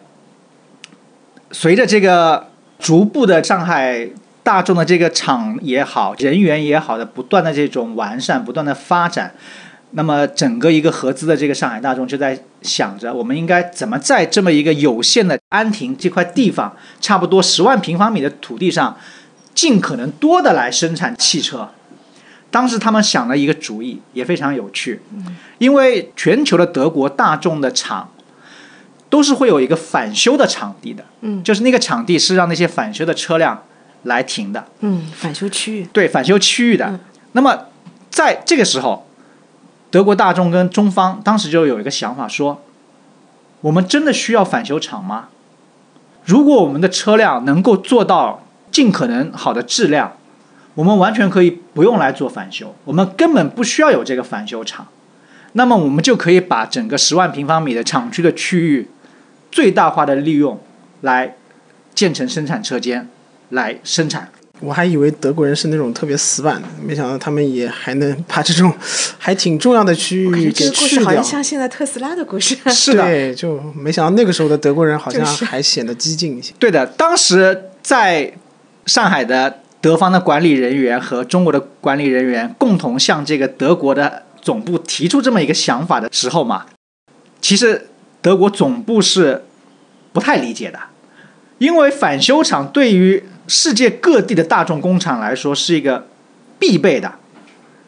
[1.51, 4.07] 随着这个逐步的上海
[4.43, 9.35] 大众的这个厂也好，人员也好的不断的这种完善、不断的发展，
[9.93, 18.97] 那么整个一个合资的这个上海大众就在想着，我们应该怎么在这么一个有限的安亭这块地方，差不多十万平方米的土地上，
[19.55, 21.71] 尽可能多的来生产汽车。
[22.51, 25.01] 当时他们想了一个主意，也非常有趣，
[25.59, 28.11] 因为全球的德国大众的厂
[29.09, 33.63] 都是会有一个返修的场地的，嗯，就是那个场地是让那些返修的车辆
[34.05, 37.01] 来停的，嗯，返修区域，对，返修区域的。
[37.33, 37.67] 那么
[38.11, 39.07] 在这个时候，
[39.91, 42.63] 德国大众跟中方当时就有一个想法说：
[43.61, 45.29] 我们真的需要返修厂吗？
[46.25, 50.13] 如果我们的车辆能够做到尽可能好的质量。
[50.77, 54.87] 我们完全可以不用来做返修，我们根本不需要有这个返修厂，
[55.53, 58.87] 那么我们就可以把整个十万平方米的厂区的区域
[59.57, 60.61] 最大化的利用，
[61.01, 61.35] 来
[61.95, 63.09] 建成生产车间，
[63.49, 64.29] 来生产。
[64.61, 68.71] 我还以为德国人是那种特别死板的，没想到他们也还能把这种
[69.19, 71.25] 还挺重要的区域给去掉这个故事好像。
[71.25, 72.55] 像现在特斯拉的故事。
[72.67, 76.53] 是的，对，就没想到那个时候的德国人好像还显得激进一些。
[76.59, 78.31] 对的，当时在
[78.85, 86.67] 上海的德方的管理人员和中国的管理人员共同向这个德国的总部提出这么一个想法的时候嘛，
[87.41, 87.87] 其实
[88.21, 89.45] 德国总部是
[90.17, 90.79] 不太理解的，
[91.59, 96.07] 因为返修厂对于世界各地的大众工厂来说是一个
[96.59, 97.13] 必备的。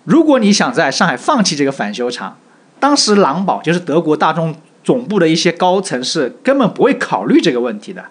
[0.05, 2.37] 如果你想在上海放弃这个返修厂，
[2.79, 8.05] 当时狼堡就是德国大众总部的一些高层是根本不会考虑这个问题的。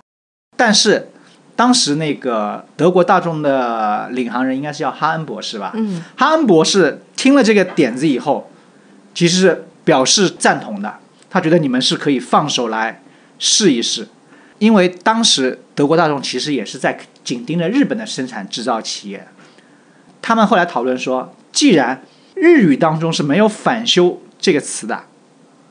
[0.56, 1.12] 但是
[1.56, 5.74] 当时那个德国大众的领航人应该是叫哈恩博士吧？
[5.76, 8.50] 嗯，哈恩博士听了这个点子以后，
[9.14, 10.96] 其实是表示赞同的。
[11.30, 13.04] 他觉得你们是可以放手来
[13.40, 14.08] 试一试，
[14.60, 19.28] 因为当时德国大众其实也是在紧盯着日本的生产制造企业。
[20.22, 22.02] 他们后来讨论说，既然
[22.36, 25.04] 日语当中是没有“返修”这个词的，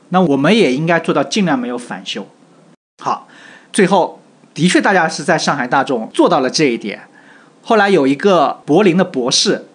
[0.09, 2.27] 那我们也应该做到尽量没有返修。
[3.03, 3.27] 好，
[3.71, 4.21] 最后
[4.53, 7.01] 的确大家是在上海大众做到了这一点。
[7.61, 9.67] 后来有一个柏林的博士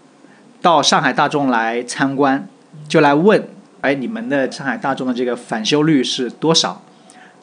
[0.61, 2.49] 到上海大众来参观，
[2.89, 3.49] 就来问
[3.83, 6.83] ：“哎，你们的上海大众的这个返修率是多少？”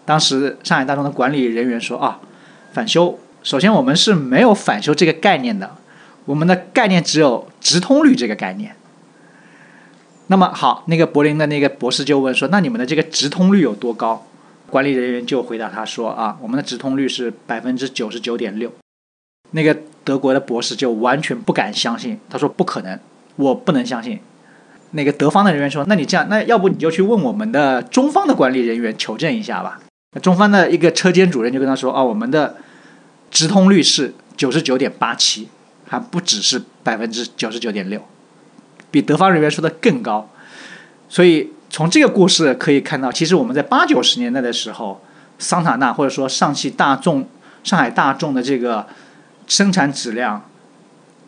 [0.10, 2.20] 当时上海大众的管理人员说：“啊，
[2.74, 5.76] 返修，首先我们是没有返修这个概念的，
[6.26, 8.76] 我们的概念只有直通率这个概念。”
[10.26, 14.26] 那么好，那个柏林的那个博士就问说：“那你们的这个直通率有多高？”
[14.72, 18.74] 管理人员就回答他说：“啊，我们的直通率是百分之九十九点六。”
[19.54, 23.00] 那个德国的博士就完全不敢相信，他说：“不可能，
[23.36, 24.20] 我不能相信。”
[24.94, 29.80] 那个德方的人员说：“那你这样，那要不你就去问我们的中方的管理人员求证一下吧。”
[30.18, 32.58] 中方的一个车间主任就跟他说：“啊，我们的
[33.30, 35.50] 直通率是九十九点八七，
[35.88, 38.04] 还不只是百分之九十九点六，
[38.90, 40.28] 比德方人员说的更高。”
[41.08, 45.00] 所以从这个故事可以看到，其实我们在八九十年代的时候，
[45.38, 47.30] 桑塔纳或者说上汽大众、
[47.64, 48.88] 上海大众的这个
[49.46, 50.44] 生产质量，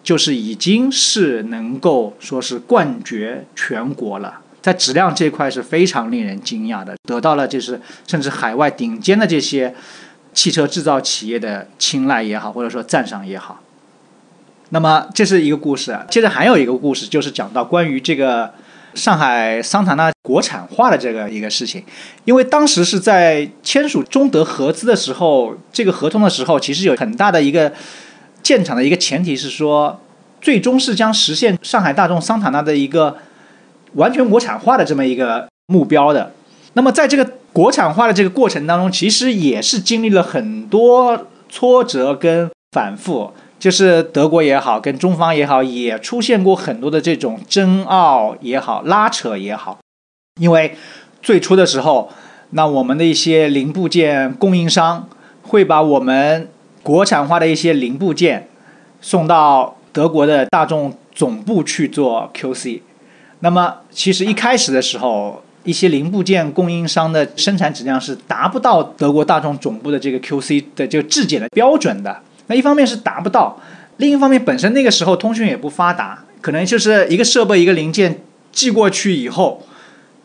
[0.01, 4.41] 就是已经是能够说是冠绝全国了。
[4.62, 9.74] 在质量这一块是非常令人惊讶的，得到了就是甚至海外顶尖的这些
[10.34, 13.62] 汽车制造企业的青睐也好，或者说赞赏也好。
[14.69, 18.54] 那么这是一个故事，接着还有一个故事，就是讲到关于这个
[18.93, 21.84] 上海桑塔纳国产化的这个一个事情。
[22.24, 27.74] 因为当时是在签署中德合资的时候，这个合同的时候，其实有很大的一个
[28.41, 30.00] 建厂的一个前提是说，
[30.39, 33.17] 最终是将实现上海大众桑塔纳的一个
[33.93, 36.32] 完全国产化的这么一个目标的。
[36.73, 49.80] 那么在这个国产化的这个过程当中，其实也是经历了很多挫折跟反复，就是德国也好，跟中方也好，也出现过很多的这种争拗也好，拉扯也好。
[50.39, 50.77] 因为
[51.21, 52.10] 最初的时候，
[52.51, 55.10] 那我们的一些零部件供应商
[55.41, 56.49] 会把我们
[56.82, 58.47] 国产化的一些零部件
[59.01, 62.80] 送到德国的大众总部去做 QC。
[63.41, 72.19] 那么其实一开始的时候，一些零部件供应商的生产质量是达不到德国大众总部的这个 QC 的这个质检的标准的。
[72.47, 73.60] 那一方面是达不到，
[73.97, 79.65] 另一方面本身那个时候通讯也不发达，可能就是一个设备一个零件寄过去以后，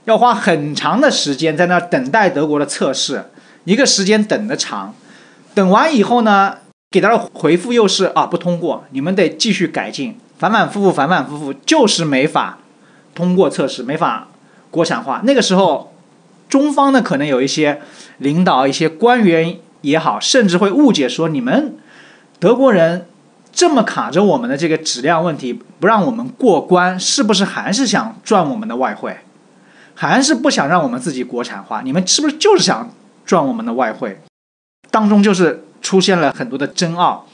[0.05, 3.25] 要花很长的时间在那等待德国的测试，
[3.65, 4.95] 一个时间等的长，
[5.55, 6.57] 等完以后呢，
[6.91, 12.59] 给他的回复又是啊不通过，你们得继续改进，反反复复，反反复复，就是没法
[13.17, 14.29] 通过测试，没法
[14.71, 15.23] 国产化。
[15.25, 15.93] 那个时候，
[16.49, 17.81] 中方呢可能有一些
[18.19, 21.77] 领导、一些官员也好，甚至会误解说你们
[22.39, 23.09] 德国人
[23.53, 29.17] 这么卡着我们的这个质量问题，不让我们过关，是不是还是想赚我们的外汇？
[29.95, 31.81] 还是不想让我们自己国产化？
[31.81, 32.91] 你们是不是就是想
[33.25, 34.21] 赚我们的外汇？
[34.91, 37.25] 当中就是出现了很多的争拗。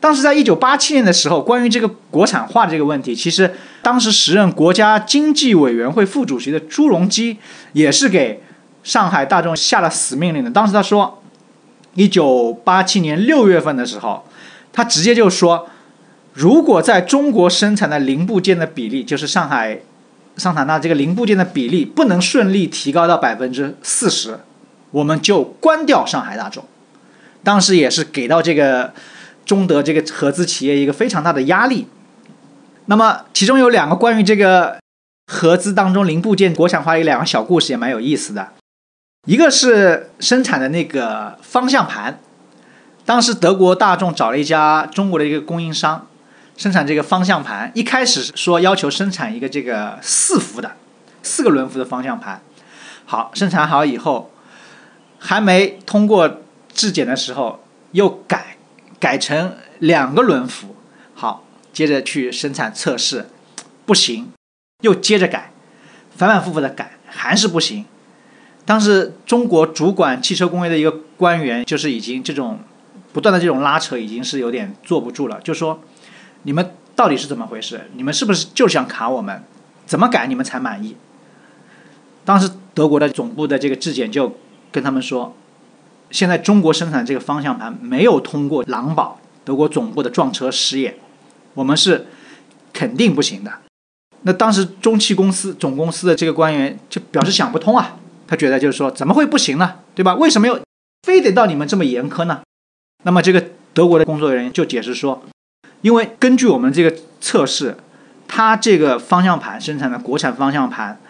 [0.00, 7.36] 当时在一九八七年的时候，关于这个国产化这个问题，其实当时时任国家经济委员会副主席的朱镕基
[7.74, 8.42] 也是给
[8.82, 10.50] 上海大众下了死命令的。
[10.50, 11.22] 当时他说，
[11.94, 14.24] 一九八七年六月份的时候，
[14.72, 15.68] 他直接就说，
[16.32, 19.80] 如果在中国生产的零部件的比例，就是上海
[20.36, 24.40] 桑塔纳这个零部件的比例不能顺利提高到百分之四十，
[24.92, 26.64] 我们就关掉上海大众。
[27.42, 28.94] 当时也是给到这个
[29.50, 31.88] 中德这个合资企业一个非常大的压力。
[32.86, 34.78] 那么其中有两个关于这个
[35.26, 38.50] 合资当中零部件国产化的两个小故事也蛮有意思的。
[39.26, 42.20] 一个是生产的那个方向盘，
[43.04, 46.06] 当时德国大众找了一家中国的一个供应商，
[46.56, 50.76] 生产这个方向盘，一开始说要求生产一个这个四幅的
[51.24, 52.40] 四个轮幅的方向盘，
[53.04, 54.30] 好，生产好以后，
[55.18, 56.40] 还没通过
[56.72, 58.56] 质检的时候又改
[59.00, 60.76] 改成两个轮辐，
[61.14, 63.26] 好，接着去生产测试，
[63.84, 64.28] 不行，
[64.82, 65.52] 又接着改，
[66.14, 67.86] 反反复复的改，还是不行。
[68.64, 72.60] 当时中国主管汽车工业的一个官员，就是已经这种
[73.12, 75.80] 不断的这种拉扯，已经是有点坐不住了，就说。
[76.44, 77.90] 你们到底是怎么回事？
[77.96, 79.44] 你们是不是就想卡我们？
[79.84, 80.96] 怎么改你们才满意？
[82.24, 84.34] 当时德国的总部的这个质检就
[84.72, 85.36] 跟他们说，
[86.10, 90.96] 现在中国生产这个方向盘没有通过狼堡德国总部的撞车试验，
[91.54, 92.06] 我们是
[92.72, 93.52] 肯定不行的。
[94.22, 97.96] 那当时中汽公司总公司的这个官员就表示想不通啊，
[98.26, 99.76] 他觉得就是说怎么会不行呢？
[99.94, 100.14] 对吧？
[100.14, 100.58] 为什么要
[101.06, 102.42] 非得到你们这么严苛呢？
[103.04, 103.42] 那么这个
[103.72, 105.22] 德国的工作人员就解释说。
[105.82, 107.78] 因为根据我们这个测试，
[108.28, 111.00] 它这个方向盘生产的国产方向盘，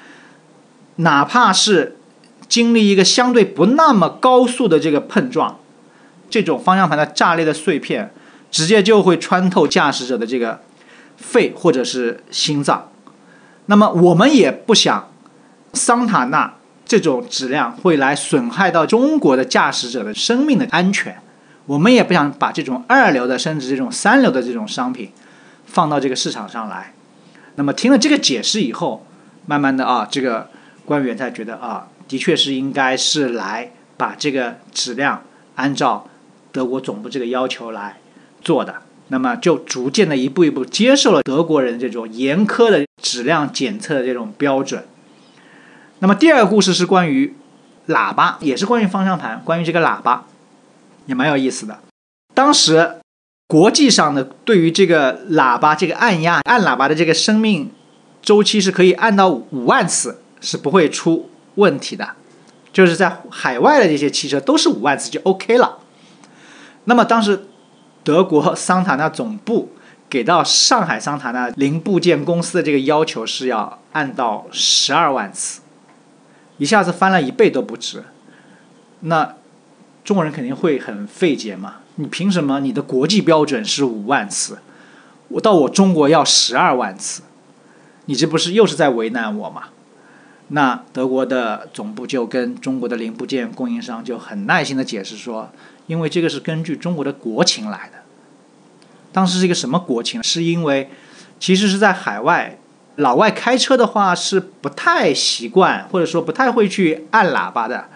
[0.97, 1.97] 哪怕是
[2.51, 5.59] 经历一个相对不那么高速的这个碰撞，
[6.29, 8.13] 这种方向盘的炸裂的碎片，
[8.51, 10.61] 直接就会穿透驾驶者的这个
[11.17, 12.91] 肺或者是心脏。
[13.67, 15.09] 那么我们也不想
[15.73, 21.17] 桑塔纳这种质量会来损害到中国的驾驶者的生命的安全。
[21.67, 25.13] 我们也不想把这种二流的，甚至这种三流的这种商品
[25.67, 26.93] 放到这个市场上来。
[27.55, 29.07] 那么听了这个解释以后，
[29.47, 30.49] 慢慢的啊，这个
[30.85, 35.23] 官员才觉得啊，的确是应该是来把这个质量
[35.55, 36.09] 按照
[36.51, 38.01] 德国总部这个要求来
[38.43, 38.83] 做的。
[39.13, 44.85] 那么就逐渐的一步一步接受了德国人这种严苛的质量检测的这种标准。
[46.01, 47.37] 那么第二个故事是关于
[47.87, 50.27] 喇叭，也是关于方向盘，关于这个喇叭。
[51.07, 51.79] 也蛮有意思的。
[52.35, 52.97] 当时
[53.47, 57.71] 国际上的对于这个喇叭这个按压按喇叭的这个生命
[58.21, 61.30] 周期是可以按到五万次是不会出
[61.61, 62.17] 问题的，
[62.73, 65.79] 就是在海外的这些汽车都是五万次就 OK 了。
[66.85, 67.47] 那么当时
[68.03, 69.71] 德国桑塔纳总部
[70.09, 75.61] 给到上海桑塔纳零部件公司的这个要求是要按到十二万次，
[76.59, 78.03] 一下子翻了一倍都不止。
[79.01, 79.35] 那。
[80.03, 81.75] 中国人肯定会很费解嘛？
[81.97, 84.59] 你凭什么你的国际标准是五万次，
[85.29, 87.23] 我到我中国要十二万次，
[88.07, 89.65] 你这不是又是在为难我吗？
[90.53, 95.51] 那德国的总部就跟中国的零部件供应商就很耐心的解释说，
[95.87, 97.99] 因为这个是根据中国的国情来的。
[99.13, 100.23] 当时是一个什么国情？
[100.23, 100.91] 是因为
[101.39, 102.59] 其实是在海外，
[102.97, 107.89] 老外开车的话是不太习惯，或者说不太会去按喇叭的。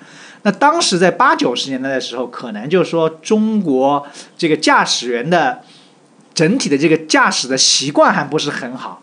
[0.42, 4.06] 那当时在八九十年代的时候，可能就是说中国
[4.38, 5.62] 这个驾驶员的
[6.34, 9.00] 整体的这个驾驶的习惯还不是很好。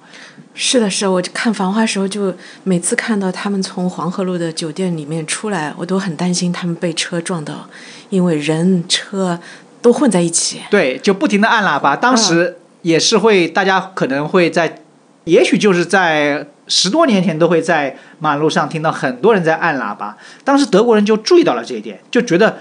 [0.54, 2.34] 是的，是，我看《繁花》时候，就
[2.64, 7.68] 每次看到他们从黄河路的酒店里面出来，我都很担心他们被车撞到，
[8.10, 9.40] 因为人车
[9.82, 10.62] 都混在一起。
[10.70, 11.96] 对，就不停的按喇叭。
[11.96, 14.82] 当时也是会，大家可能会在，
[15.26, 16.48] 也许就是在。
[16.68, 22.60] 十多年前都会在马路上听到很多人在按喇叭，当时德国人就注意到了这一点，就觉得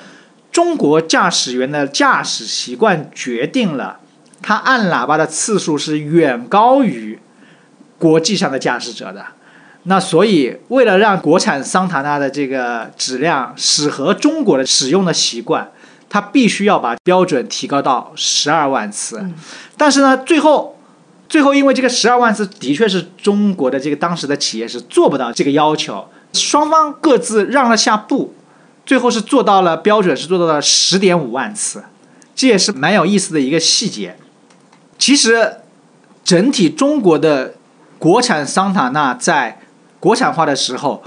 [0.50, 4.00] 中国驾驶员的驾驶习惯决定了
[4.42, 7.20] 他按喇叭的次数是远高于
[8.00, 9.24] 国际上的驾驶者的。
[9.84, 15.70] 那所以为了让国产桑塔纳的这个质量适合中国的使用的习惯，
[16.08, 19.24] 它必须要把标准提高到十二万次。
[19.76, 20.76] 但是呢，最后。
[21.30, 28.34] 最后，因为这个十二万次的确是中国的这个当时的企业是做不到这个要求，双方各自让了下步，
[28.84, 31.84] 最后是做到了标准是做到了十点五万次，
[32.34, 34.16] 这也是蛮有意思的一个细节。
[34.98, 35.58] 其实，
[36.24, 37.54] 整体中国的
[38.00, 39.60] 国产桑塔纳在
[40.00, 41.04] 国产化的时候，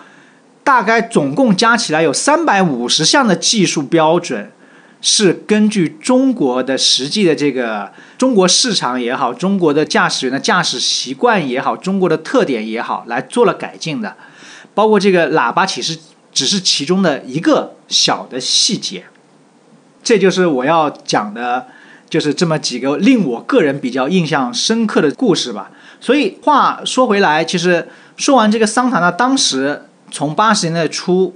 [0.64, 4.50] 大概总共加起来有三百五十项的技术标准。
[5.06, 14.16] 是根据中国的实际的这个中国市场也好，中国的驾驶员的驾驶习惯也好，中国的特点也好，来做了改进的。
[14.74, 16.00] 包括这个喇叭，其实
[16.32, 19.04] 只是其中的一个小的细节。
[20.02, 21.68] 这就是我要讲的，
[22.10, 25.72] 就是这么几个令我个人比较印象深刻的故事吧。
[26.04, 27.88] 所以话说回来，其实
[28.18, 31.34] 说完这个桑塔纳，当时从八十年代初。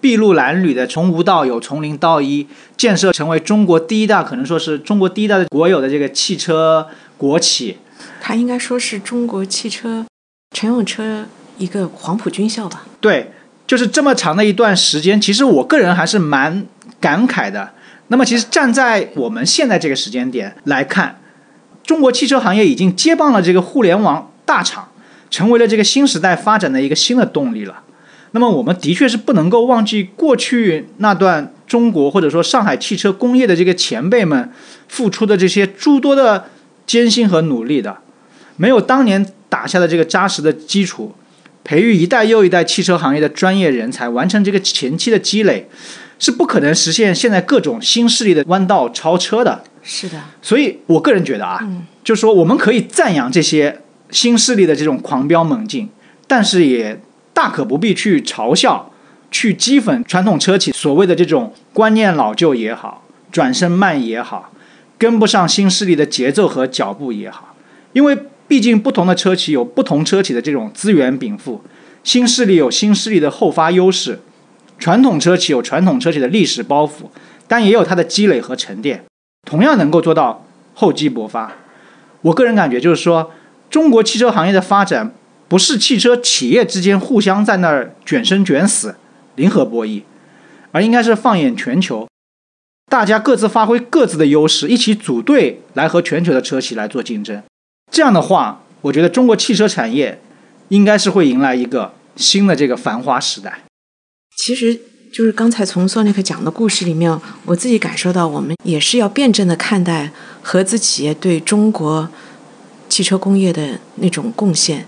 [0.00, 2.44] 筚路蓝缕的，从无到有，从零到一，
[2.76, 7.78] 建设成为中国第一大，可能说是中国第一大的国有的这个汽车国企。
[8.20, 10.04] 它应该说是中国汽车
[10.56, 11.26] 乘用车
[11.56, 12.82] 一个黄埔军校吧？
[13.00, 13.30] 对，
[13.64, 16.66] 就是这么长的一段时间，其实我个人还是蛮
[16.98, 17.70] 感慨的。
[18.08, 21.20] 那么，其实站在我们现在这个时间点来看，
[21.92, 24.88] 中国汽车行业已经接棒了这个互联网大厂，
[25.28, 27.82] 成为了这个新时代发展的一个新的动力了。
[28.30, 34.50] 那么我们的确是不能够忘记过去那段中国或者说上海汽车工业的这个前辈们
[34.88, 36.46] 付出的这些诸多的
[36.86, 37.98] 艰辛和努力的，
[38.56, 41.14] 没有当年打下的这个扎实的基础，
[41.62, 45.68] 培育一代又一代汽车行业的专业人才，完成这个前期的积累，
[46.18, 49.64] 是不可能实现现在各种新势力的弯道超车的。
[49.82, 51.60] 是的，所以我个人觉得啊，
[52.04, 53.80] 就是说我们可以赞扬这些
[54.10, 55.88] 新势力的这种狂飙猛进，
[56.26, 57.00] 但是也
[57.34, 58.92] 大可不必去嘲笑、
[59.30, 64.52] 去讥讽传统车企所谓的这种观念老旧也好，转身慢也好，
[64.98, 67.56] 跟不上新势力的节奏和脚步也好，
[67.92, 68.16] 因为
[68.46, 71.62] 毕竟不同的车企有不同车企的这种资源禀赋，
[72.04, 74.20] 新势力有新势力的后发优势，
[74.78, 77.06] 传统车企有传统车企的历史包袱，
[77.48, 79.04] 但也有它的积累和沉淀。
[79.42, 81.56] 同样能够做到厚积薄发。
[82.22, 83.32] 我个人感觉就是说，
[83.68, 85.14] 中国汽车行业的发展
[85.48, 88.96] 不是汽车企业之间互相在那儿卷生卷死、
[89.34, 90.02] 零和博弈，
[90.70, 92.08] 而应该是放眼全球，
[92.90, 97.42] 大家各自发挥各自的优势，一起组队来和全球的车企来做竞争。
[97.90, 100.20] 这样的话，我觉得中国汽车产业
[100.68, 103.64] 应该是会迎来一个新的这个繁华时代。
[104.36, 104.80] 其实。
[105.12, 110.10] 就是刚才从索尼克讲的故事里面，我自己感受到，我们也是要辩证的看待
[110.40, 112.08] 合资企业对中国
[112.88, 114.86] 汽车工业的那种贡献。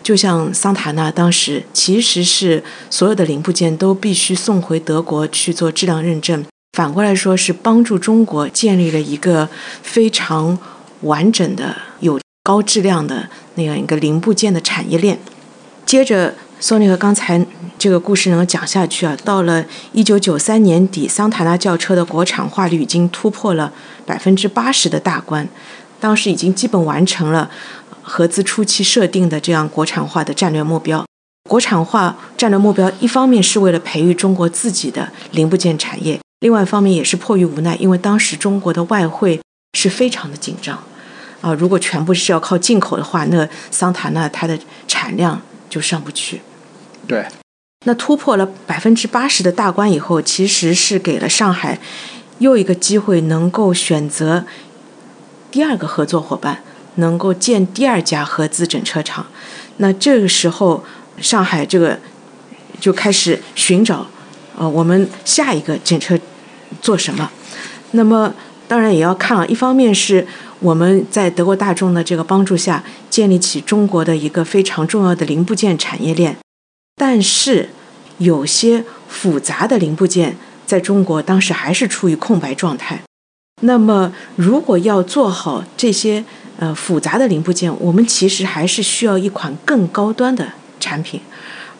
[0.00, 6.44] 就像桑塔纳当时，其实是所有的零部件都必须送回德国去做质量认证，
[6.74, 9.48] 反过来说是帮助中国建立了一个
[9.82, 10.56] 非常
[11.00, 15.18] 完整的、有高质量的那样一个零部件的产业链。
[15.84, 16.36] 接着。
[16.64, 17.46] 索尼和刚才
[17.78, 19.62] 这个故事能够讲下去啊，到了
[19.92, 23.70] 一九九三年底，桑塔纳轿车的国产化率已经突破了
[24.06, 25.46] 百分之八十的大关，
[26.00, 27.50] 当时已经基本完成了
[28.00, 31.04] 合资初期设定的这样国产化的战略目标。
[31.46, 39.38] 国产化战略目标一方面是为了培育中国自己的零部件产业，另外一方面也是迫于无奈，因为当时中国的外汇
[39.74, 40.82] 是非常的紧张
[41.42, 44.58] 啊，如果全部是要靠进口的话，那桑塔纳它的
[44.88, 45.38] 产量
[45.68, 46.40] 就上不去。
[47.06, 47.26] 对，
[47.86, 51.78] 那突破了百分之八十的大关以后，其实是给了上海
[52.38, 54.44] 又一个机会，能够选择
[55.50, 56.62] 第二个合作伙伴，
[56.96, 59.26] 能够建第二家合资整车厂。
[59.76, 60.84] 那这个时候，
[61.18, 61.98] 上海这个
[62.80, 64.06] 就开始寻找，
[64.56, 66.18] 呃，我们下一个整车
[66.80, 67.30] 做什么？
[67.92, 68.34] 那么
[68.66, 70.26] 当然也要看啊，一方面是
[70.60, 76.36] 我们在德国大众的这个帮助下，建立起中国的一个非常重要的零部件产业链。
[76.96, 77.70] 但是，
[78.18, 83.02] 有些复杂的零部件在中国当时还是处于空白状态。
[83.62, 86.24] 那么，如果要做好这些
[86.58, 91.20] 呃复杂的零部件，我们其实还是需要一款更高端的产品。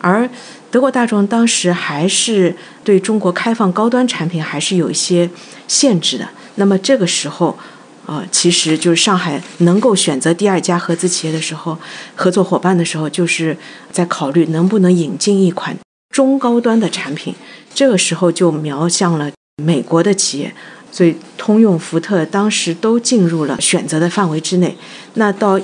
[0.01, 0.29] 而
[0.69, 5.29] 德国大众当时还是对中国开放高端产品还是有一些
[5.67, 6.27] 限制的。
[6.55, 7.57] 那么这个时候。
[8.05, 11.75] 啊，其实就是上海能够选择第二家合资企业的时候，
[12.15, 13.57] 合作伙伴的时候，就是
[13.91, 15.75] 在考虑能不能引进一款
[16.11, 17.33] 中高端的产品。
[17.73, 19.31] 这个时候就瞄向了
[19.63, 20.53] 美国的企业，
[20.91, 24.77] 所以通用、福特当时都进入了选择的范围之内。
[25.15, 25.59] 那到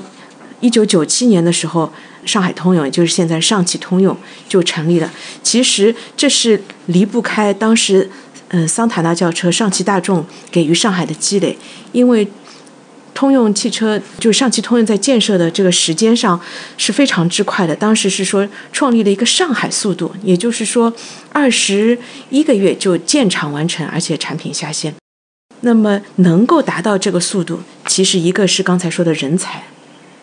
[0.60, 1.94] 一九九七年的时候，
[2.26, 4.18] 上海通用，也就是现在上汽通用
[4.50, 5.12] 就成立了。
[5.44, 8.10] 其实这是离不开当时。
[8.54, 11.58] 嗯，桑塔纳轿车、上汽大众给予上海的积累，
[11.94, 12.28] 因为
[13.14, 16.40] 通用汽车就是上汽通用在建设的这个时间上
[16.78, 17.74] 是非常之快的。
[17.74, 20.94] 当时是说创立了一个上海速度，也就是说
[21.32, 21.98] 二十
[22.30, 24.94] 一个月就建厂完成，而且产品下线。
[25.62, 29.64] 那么能够达到这个速度，其实一个是刚才说的人才，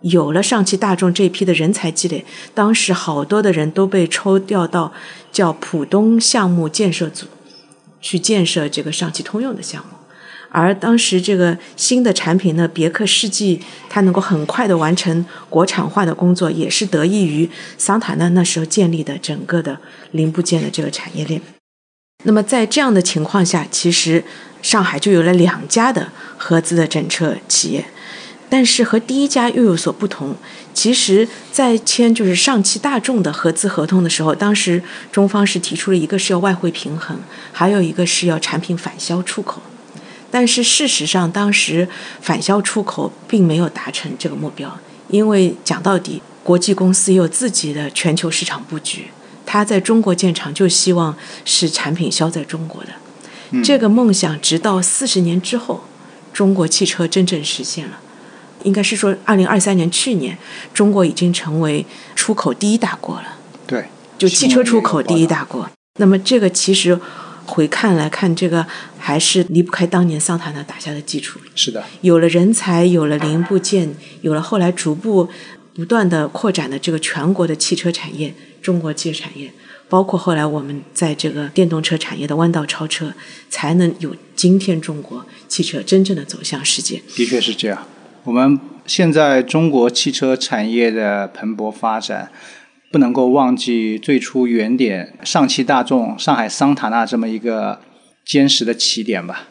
[0.02, 4.92] 有了上汽大众这批的人才积累，当时好多的人都被抽调到
[5.32, 7.26] 叫浦东项目建设组。
[8.00, 9.90] 去建设这个上汽通用的项目，
[10.50, 19.78] 而当时这个新的产品呢，别克世纪它能够很快的完成国产化的工作，也是得益于桑塔纳那时候建立的整个的
[20.12, 21.40] 零部件的这个产业链。
[22.24, 24.24] 那么在这样的情况下，其实
[24.62, 27.84] 上海就有了两家的合资的整车企业。
[28.48, 30.34] 但是和第一家又有所不同。
[30.72, 37.18] 其实，在签就是上汽大众的合资合同的时候，当时中方是提出了一个是要外汇平衡，
[37.52, 39.60] 还有一个是要产品返销出口。
[40.30, 41.88] 但是事实上，当时
[42.20, 44.78] 返销出口并没有达成这个目标，
[45.08, 49.06] 因为讲到底，国际公司有自己的全球市场布局，
[49.44, 52.90] 他在中国建厂就希望是产品销在中国的。
[53.64, 55.84] 这个梦想，直到四十年之后，
[56.32, 57.98] 中国汽车真正实现了。
[58.64, 60.36] 应该是说二零二三年去年，
[60.74, 61.84] 中国已经成为
[62.14, 63.86] 出口第一大国了，对，
[64.16, 65.70] 就汽车出口第一大国。
[66.00, 66.98] 那么这个其实
[67.44, 68.66] 回看来看，这个
[68.98, 71.40] 还是离不开当年桑塔纳打下的基础。
[71.54, 75.28] 是的，有了人才，有了零部件，有了后来逐步
[75.74, 79.52] 不断的扩展的这个全国的汽车产业，中国汽车产业，
[79.88, 83.12] 包括后来我们在这个电动车产业的弯道超车，
[83.48, 87.02] 才能有今天中国汽车真正的走向世界。
[87.16, 87.86] 的确是这样。
[88.28, 92.30] 我们现在中国汽车产业的蓬勃发展，
[92.92, 97.80] 不能够忘记最初原点上汽大众、上海桑塔纳这么一个
[98.26, 99.48] 坚实的起点吧。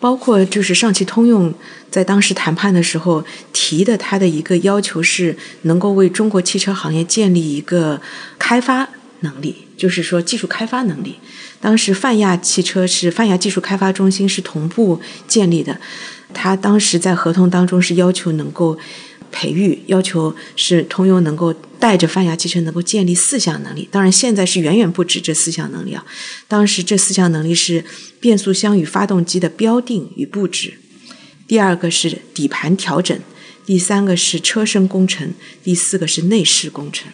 [0.00, 1.54] 包括就是上汽通用
[1.88, 8.00] 在当时谈判的时候提的，他的一个要求是能够为中国汽车行业建立一个
[8.40, 8.88] 开发
[9.20, 11.20] 能力，就是说技术开发能力。
[11.60, 15.78] 当时泛亚汽车是泛亚技术开发中心是同步建立的。
[16.36, 18.78] 他当时在合同当中是要求能够
[19.32, 23.88] 培育，要求是通用能够带着泛亚汽车能够建立四项能力。
[23.90, 26.04] 当然，现在是远远不止这四项能力啊。
[26.46, 27.82] 当时这四项能力是
[28.20, 30.74] 变速箱与发动机的标定与布置，
[31.48, 33.18] 第二个是底盘调整，
[33.64, 35.32] 第三个是车身工程，
[35.64, 37.10] 第四个是内饰工程。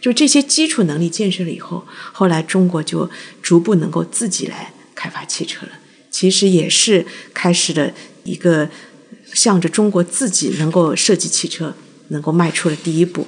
[0.00, 3.08] 就这些基础能力建设了以后，后来中国就
[3.42, 5.72] 逐步能够自己来开发汽车了。
[6.10, 7.92] 其实也是开始的。
[8.24, 8.68] 一个
[9.32, 11.74] 向着中国自己能够设计汽车，
[12.08, 13.26] 能够迈出了第一步。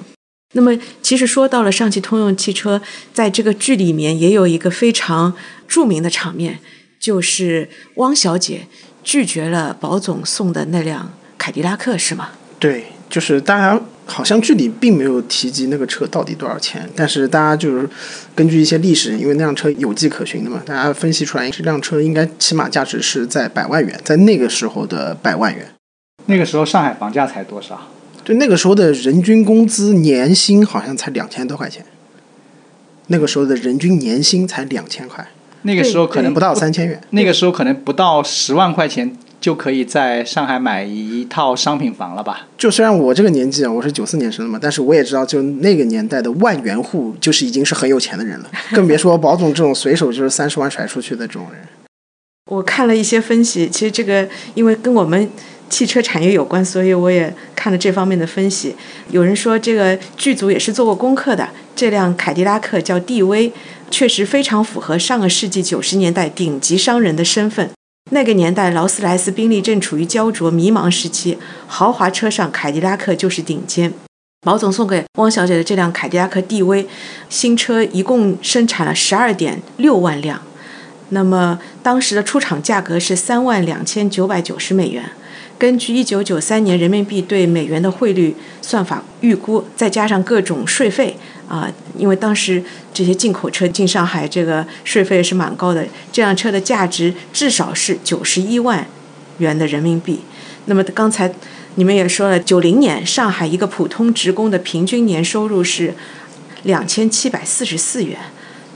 [0.53, 2.81] 那么，其实说到了上汽通用汽车，
[3.13, 5.35] 在这个剧里面也有一个非常
[5.67, 6.59] 著名的场面，
[6.99, 8.67] 就是汪小姐
[9.03, 12.29] 拒绝了保总送的那辆凯迪拉克，是吗？
[12.57, 17.89] 对，就是当然好像剧里并没有提及那个车到底多少钱，但是大家就是
[18.35, 25.67] 根据一些历史，因为那辆车有迹可循的嘛，大家分析出来这辆车应该起码价值是在百万元，在那个时候的百万元。
[26.27, 27.89] 那个时候上海房价才多少？
[28.23, 31.85] 就那个时候的人均工资年薪好像才两千多块钱，
[33.07, 35.27] 那个时候的人均年薪才两千块，
[35.61, 36.99] 那个时候可能不到三千元。
[37.11, 39.15] 那个时候可能不到十万块钱
[39.45, 42.47] 就可以在上海买一套商品房了吧？
[42.57, 51.61] 就虽然我这个年纪啊，我是九四年生的嘛，但是我也知道，就那个年代的万元户就是已经是很有钱的人了， 更别说宝总这种随手就是三十万 甩出去的这种人。
[52.49, 55.29] 我看了一些分析，其实这个因为跟我们。
[55.67, 58.75] 汽车产业有关，所以我也看了这方面的分析。
[59.09, 61.49] 有人说这个剧组也是做过功课的。
[61.75, 63.51] 这辆凯迪拉克叫帝威，
[63.89, 67.71] 确实非常符合上个世纪九十年代顶级商人的身份。
[68.11, 73.91] 那个年代，劳斯莱斯、宾利正处于焦灼迷茫时期，豪华车上凯迪拉克就是顶尖。
[74.45, 76.87] 毛总送给汪小姐的这辆凯迪拉克帝威
[77.29, 80.39] 新车，一共生产了十二点六万辆，
[81.09, 85.03] 那么当时的出厂价格是三万两千九百九十美元。
[85.57, 91.17] 根据一九九三年人民币对美元的汇率算法预估，再加上各种税费
[91.47, 95.85] 啊，因为当时这些进口车进上海，这个税费是蛮高的。
[96.11, 98.87] 这辆车的价值至少是九十一万
[99.37, 100.21] 元的人民币。
[100.65, 101.31] 那么刚才
[101.75, 105.93] 你们也说了，九零年上海一个普通职工的平均年收入是
[106.63, 108.17] 两千七百四十四元，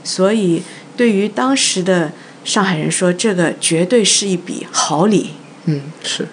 [0.04, 0.62] 所以
[0.96, 2.12] 对于当时的
[2.44, 5.30] 上海人说，这个绝对是一笔好礼。
[5.64, 6.28] 嗯，是。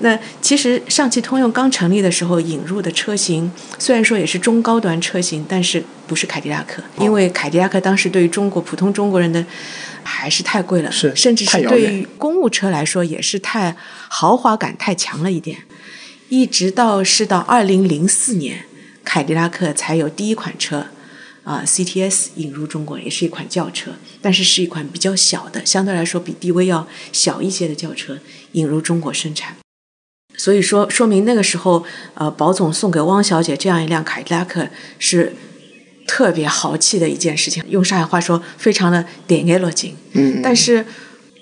[0.00, 9.44] 那其实上汽通用刚成立的时候引入的车型，虽然说也是中高端车型，但是不是凯迪拉克，因为凯迪拉克当时对于中国普通中国人的
[10.04, 13.76] 还是太贵了，是甚至是对于公务车来说也是太
[14.08, 15.58] 豪华感太强了一点。
[16.28, 18.66] 一直到是到二零零四年，
[19.04, 20.86] 凯迪拉克才有第一款车
[21.42, 23.92] 啊 CTS 引入中国，也是一款轿车，
[24.22, 28.18] 但是是一款比较小的，相对来说比 DV 要小一些的轿车
[28.52, 29.56] 引入中国生产。
[30.38, 31.84] 所以说，说明那个时候，
[32.14, 34.66] 呃，保总送给汪小姐这样一辆凯迪拉克
[35.00, 35.34] 是
[36.06, 37.62] 特别豪气的一件事情。
[37.68, 39.96] 用上海话说，非常的点眼落金。
[40.12, 40.40] 嗯。
[40.40, 40.86] 但是，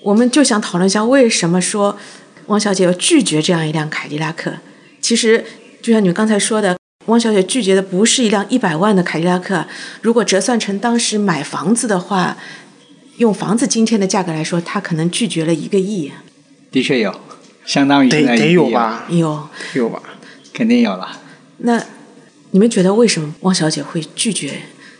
[0.01, 1.97] 我们就想讨论一下，为什么说
[2.47, 4.53] 汪小姐要拒绝这样一辆凯迪拉克？
[4.99, 5.45] 其实，
[5.81, 6.75] 就像你们刚才说的，
[7.05, 9.67] 汪小姐拒绝的不是一辆一百万的凯迪拉克。
[10.01, 12.35] 如果折算成当时买房子的话，
[13.17, 16.11] 用房子今天的价格来说，她可能拒绝了一个亿。
[16.71, 17.13] 的确有。
[17.67, 20.01] 相当于得得有吧，有有吧，
[20.53, 21.19] 肯定有了。
[21.57, 21.83] 那
[22.51, 24.53] 你们觉得为什么汪小姐会拒绝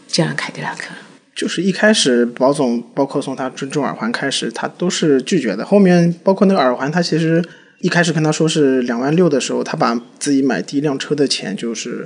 [0.07, 0.93] 这样的凯迪拉克？
[1.33, 5.65] 就是一开始保总包括从他尊重耳环开始，他都是拒绝的。
[5.65, 7.41] 后面包括那个耳环，他其实
[7.79, 12.05] 一开始跟他说是两万六的时候，他把自己买第一辆车的钱就是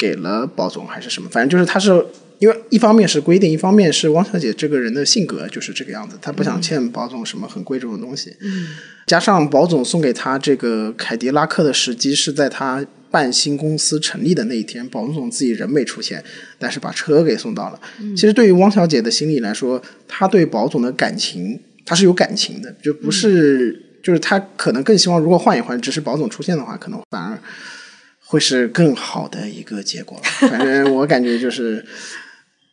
[0.00, 1.90] 给了宝总还是什么，反正就是他是
[2.38, 8.34] 因为一方面是规定，一方面是汪小姐这个人的性格就是这个样子，她不想欠宝总什么很贵重的东西。
[8.40, 8.68] 嗯，
[9.06, 16.24] 加上宝总送给她这个凯迪拉克的时机是在她办新公司成立的那一天，宝总自己人没出现，
[16.58, 17.78] 但是把车给送到了。
[18.16, 23.86] 其实对于汪小姐的心理来说，她对宝总的感情，她是有感情的，就不是。
[24.02, 27.38] 就是她可能更希望，如果换一换，只是保总出现的话，可能反而
[28.30, 30.16] 会是更好的一个结果。
[30.22, 31.84] 反正我感觉就是，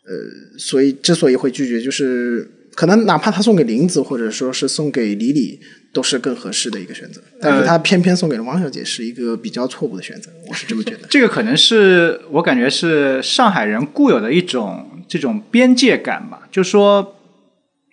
[0.06, 5.60] 呃，所以之所以会拒绝，就是可能哪怕他送给林子，或者说是送给李李，
[5.92, 7.20] 都是更合适的一个选择。
[7.42, 10.30] 但是他偏偏送给了汪小姐，是一个比较错误的选择。
[10.48, 11.08] 我是这么觉得。
[11.10, 17.16] 这个可能是我感觉是上海人固有的一种这种边界感吧，就是说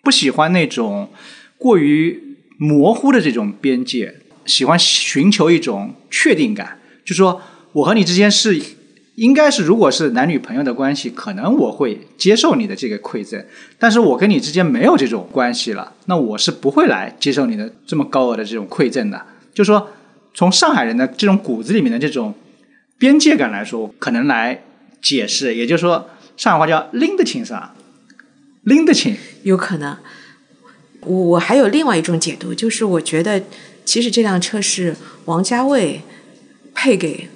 [0.03, 1.09] 不喜欢那种
[1.57, 2.23] 过于。
[2.57, 7.41] 模糊的这种边界，喜欢寻求一种确定感，就说
[7.75, 8.61] 我和你之间是
[9.15, 13.45] 应该是，如果是男女朋友的关系，可能我会接受你的这个馈赠，
[13.77, 19.25] 但是我跟你之间没有这种关系了，那我是不会来接受你的这么高额的这种馈赠的。
[19.53, 19.89] 就说
[20.33, 22.33] 从上海人的这种骨子里面的这种
[22.97, 24.63] 边界感来说，可能来
[25.01, 27.75] 解释，也就是说上海话叫拎得清是吧？
[28.63, 29.97] 拎得清，有可能。
[31.01, 33.43] 我我还有另外一种解读，就是我觉得
[33.83, 34.95] 其实这辆车是
[35.25, 36.01] 王家卫
[36.73, 37.29] 配给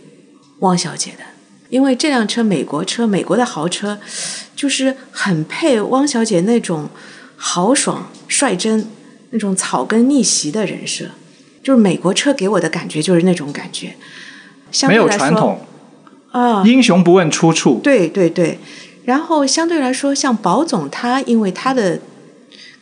[0.59, 1.23] 汪小姐的，
[1.69, 3.99] 因为这辆车美国车，美国的豪车，
[4.55, 6.89] 就是很配汪小姐那种
[7.35, 8.87] 豪爽率真、
[9.31, 11.05] 那种草根逆袭的人设，
[11.63, 13.95] 就是美国车给我的感觉就是那种感觉。
[14.87, 15.65] 没有传统
[16.31, 17.79] 啊，英雄不问出处。
[17.83, 18.59] 对对对，
[19.05, 21.99] 然后相对来说，像宝总他，因为他的。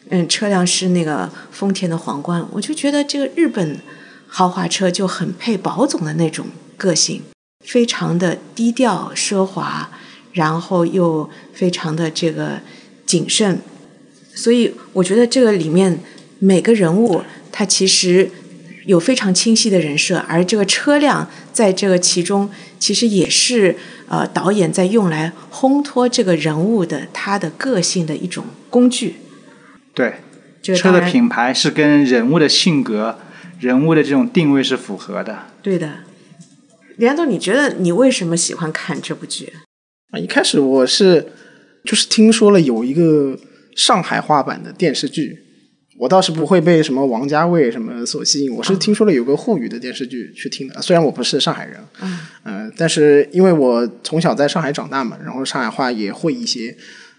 [0.10, 3.78] 嗯，车辆是那个丰田的皇冠，我就觉得这个日本
[4.26, 6.46] 豪华车就很配宝总的那种
[6.78, 7.22] 个性，
[7.68, 9.90] 非常的低调奢华，
[10.32, 12.62] 然后又非常的这个
[13.06, 13.60] 谨慎，
[14.34, 16.00] 所以我觉得这个里面
[16.40, 18.32] 每个人物他其实
[18.86, 22.50] 有非常清晰的人设，而这个车辆在这个其中
[22.80, 23.76] 其实也是
[24.08, 29.18] 呃导演在用来烘托这个人物的他的个性的一种工具。
[29.94, 30.22] 对，
[30.74, 33.20] 车的品牌是跟人物的性格、
[33.60, 35.48] 人物的这种定位是符合的。
[35.62, 35.90] 对的，
[36.98, 39.54] 梁总，你觉得你为什么喜欢看这部剧？
[40.12, 41.28] 啊，一开始我是
[41.84, 43.40] 就是听说了有一个
[43.76, 45.38] 上海话版的电视剧，
[46.00, 50.82] 我倒是不会被什么王家卫什么所吸引，我是听说了有个沪语的电视剧去听的。
[50.82, 51.80] 虽然我不是上海人，
[52.44, 56.76] 嗯，但是因为我从小在上海长大嘛，然后上海话也会一些，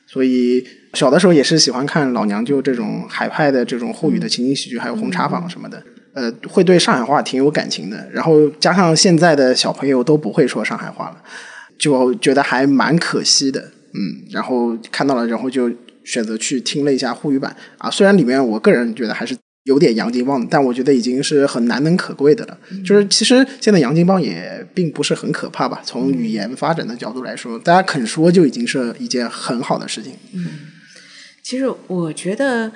[0.06, 0.66] 所以。
[0.94, 5.84] 小的时候也是喜欢看老娘舅这种海派的这种沪语的情景喜剧，还有红茶坊什么的，
[6.18, 8.08] 呃，会对上海话挺有感情的。
[8.12, 11.22] 然后加上现在的小朋友都不会说上海话了，
[11.78, 13.60] 就觉得还蛮可惜的，
[13.94, 14.26] 嗯。
[14.30, 15.70] 然后看到了，然后就
[16.04, 17.90] 选择去听了一下沪语版啊。
[17.90, 19.36] 虽然里面我个人觉得还是。
[19.64, 22.56] 有点洋金帮，但我觉得已经是很难能可贵的了。
[22.86, 25.82] 就是其实现在洋金帮也并不是很可怕吧？
[25.84, 30.14] 从语言发展的角度来说，大家肯说就已经是一件很好的事情。
[30.32, 30.46] 嗯，
[31.42, 32.72] 其实我觉得，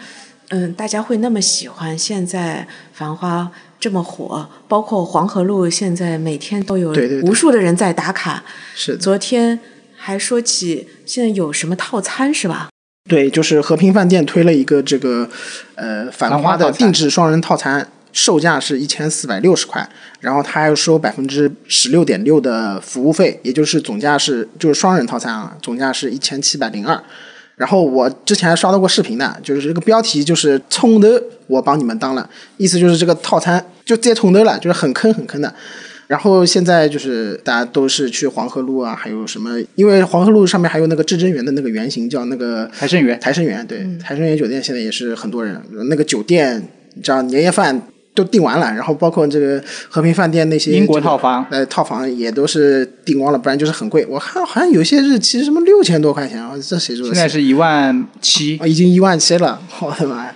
[0.54, 3.50] 嗯，大家会那么喜欢现在《繁花》
[3.80, 8.44] 这么火，包括黄河路现在每天都有无数的人在打卡。
[8.74, 9.58] 是昨天
[9.96, 12.68] 还说起现在有什么套餐是吧？
[13.08, 15.26] 对，就是和平饭店推了一个这个，
[15.74, 19.88] 呃，繁花的定制双人套餐，售价是一千四百六十块，
[20.20, 27.02] 然后他还要收百分之十六点六的服务费，也就是总价是就是双人套餐啊，总价是一千七百零二。
[27.56, 35.54] 然后我之前还刷到过视频的，就是这个标题就是“冲的我帮你们当了”，意思就是这个套餐就直接冲的了，就是很坑很坑的。
[36.08, 39.58] 然后现在就是大家都是去黄河路啊，还有什么？
[39.76, 45.58] 因为黄河路上面还有那个至臻园的那个原型叫那个台盛园，台盛园对，台盛园酒店现在也是很多人。
[45.88, 47.80] 那个酒店，你知道年夜饭
[48.14, 54.04] 都订完了，然后包括这个和平饭店那些英国套房，呃，套房也都是订光了，不然就是很贵。
[54.06, 57.08] 我看好像有些日期什么六千多块钱啊，这谁住的？
[57.08, 60.34] 现在是一万七，已经一万七了，我的妈呀！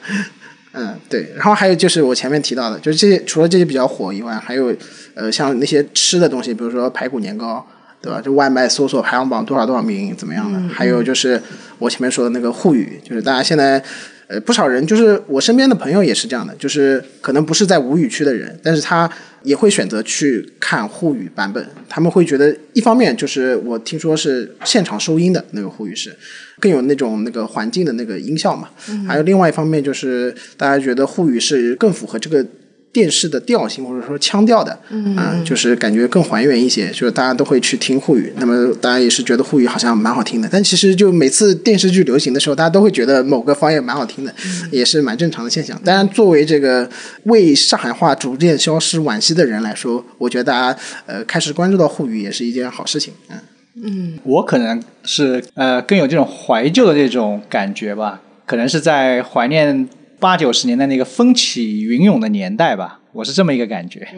[0.72, 1.32] 嗯，对。
[1.34, 4.74] 然后还有就是我前面提到的，就是这些除了这些比较火以外，还有。
[5.18, 7.66] 呃，像那些吃的东西，比如说排骨年糕，
[8.02, 8.20] 对吧？
[8.20, 10.60] 就外卖搜索排行榜多少多少名怎么样的？
[10.68, 11.40] 还有就是
[11.78, 13.82] 我前面说的那个沪语，就是大家现在
[14.28, 19.10] 呃不少人，就是我身边的朋友也是这样的，就是可能不是在吴语区的人，但是他
[19.42, 21.66] 也会选择去看沪语版本。
[21.88, 26.14] 他们会觉得，一方面就是我听说是现场收音的那个沪语是
[26.58, 28.68] 更有那种那个环境的那个音效嘛，
[29.06, 32.44] 还有另外一方面就是大家觉得沪语是更符合这个。
[32.92, 38.32] 电视的调性或者说腔调的，嗯、就是感觉更还原一些，就是大家都会去听沪语。
[38.38, 44.34] 那么大家也是觉得沪语好像蛮好听的，但其实就每次电视剧流行的时候，大家都会觉得某个方言蛮好听的，
[44.70, 45.78] 也是蛮正常的现象。
[45.84, 46.88] 当然，作为这个
[47.24, 53.12] 为上海话逐渐消失惋惜的人来说，我觉得大家呃开始关注到沪语也是一件好事情。
[53.28, 53.36] 嗯
[53.82, 59.86] 嗯，我可能是呃更有这种怀旧的这种感觉吧，可能是在怀念
[60.18, 64.08] 八九十年代那个风起云涌的年代吧，我是这么一个感觉。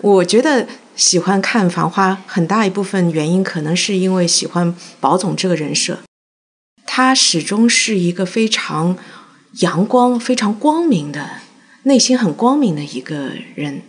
[0.00, 5.98] 我觉得喜欢看《繁花》很大一部分原因，可能是因为喜欢宝总这个人设，
[6.86, 8.96] 他始终是一个非常
[9.60, 11.28] 阳光、非常光明的，
[11.82, 13.82] 内心很光明的一个人。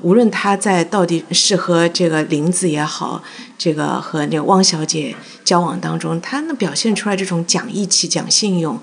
[0.00, 3.22] 无论他在到底是和这个林子也好，
[3.56, 8.78] 这个和那个汪小姐交往当中，他能表现出来这种讲义气、讲信用，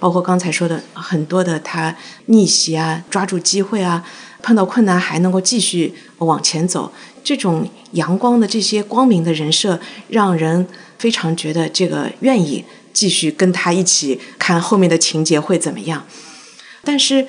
[0.00, 1.94] 包括刚才说的很多的他
[2.26, 4.04] 逆袭啊、抓住机会啊，
[4.42, 6.90] 碰到困难还能够继续往前走，
[7.22, 9.78] 这种阳光的这些光明的人设，
[10.08, 10.66] 让人
[10.98, 16.06] 非常觉得这个愿意继续跟他一起看后面的情节会怎么样。
[16.82, 17.28] 但是，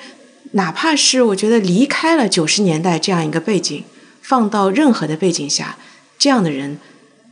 [0.52, 3.84] 哪怕是我觉得离开了九十年代这样一个背景，
[4.22, 5.76] 放到任何的背景下，
[6.18, 6.78] 这样的人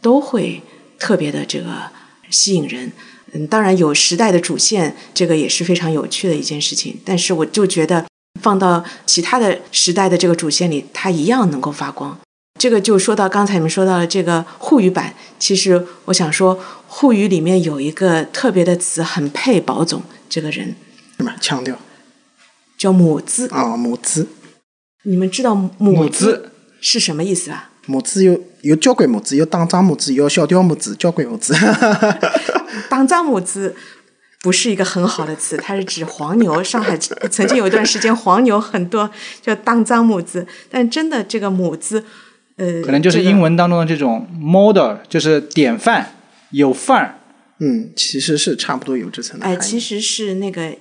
[0.03, 0.63] 都会
[0.99, 1.91] 特别的这个
[2.29, 2.93] 吸引人。
[3.33, 6.99] 嗯，当然有时代的主线，这个也是非常有趣的一件事情。
[7.05, 8.05] 但是我就觉得
[8.41, 12.19] 放到其他的时代的这个主线里，它一样能够发光。
[12.59, 20.75] 这个就说到刚才你们说到了这个沪语版，其实我想说，沪语里面有一个特别的词，很配宝总这个人，
[21.17, 21.79] 什么腔调
[22.77, 23.49] 叫母子。
[23.49, 23.77] 啊？
[23.77, 24.29] 母子，
[25.05, 27.71] 你们知道母母字字是什么意思啊？
[27.87, 31.55] 母子有有交关母子，有打仗母子，有小调母子，交关母子。
[32.89, 33.75] 当丈母子
[34.43, 36.63] 不是一个很好的词，它是指黄牛。
[36.63, 39.11] 上海曾经有一段时间黄牛很多，
[39.43, 40.47] 叫当丈母子。
[40.71, 42.05] 但真的这个母子，
[42.57, 46.15] 呃，可能就是英文当中的这种 model，就是典范、
[46.51, 47.17] 有范儿。
[47.59, 49.59] 嗯，其实是差不多有这层哎，义。
[49.61, 50.73] 其实是那个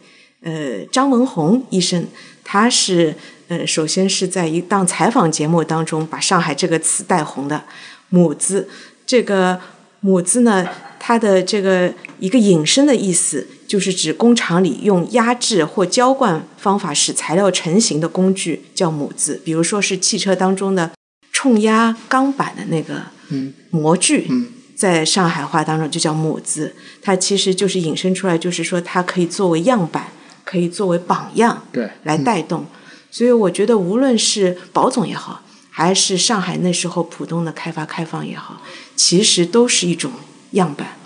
[0.41, 2.07] 呃张文宏医生，
[2.43, 3.15] 他是
[3.49, 7.63] 呃首先是在一档采访节目当中把上海这个词带红的
[8.09, 8.69] “母字”。
[9.05, 9.59] 这个
[10.01, 10.67] “母字”呢，
[10.99, 19.41] 它的这个一个引申的意思，就是指工厂里用压制或浇灌方法使材料成型的工具叫母字。
[19.43, 20.91] 比如说是汽车当中的
[21.31, 30.07] 冲压钢板的那个嗯模具，嗯在上海话当中就叫母字，它其实就是引申出来，就是说它可以作为样板，
[30.45, 32.65] 可以作为榜样对，来带动。
[33.11, 38.61] 所以我觉得，无论是宝总也好，还是上海那时候浦东的开发开放也好，
[38.95, 40.11] 其实都是一种
[40.51, 40.97] 样板。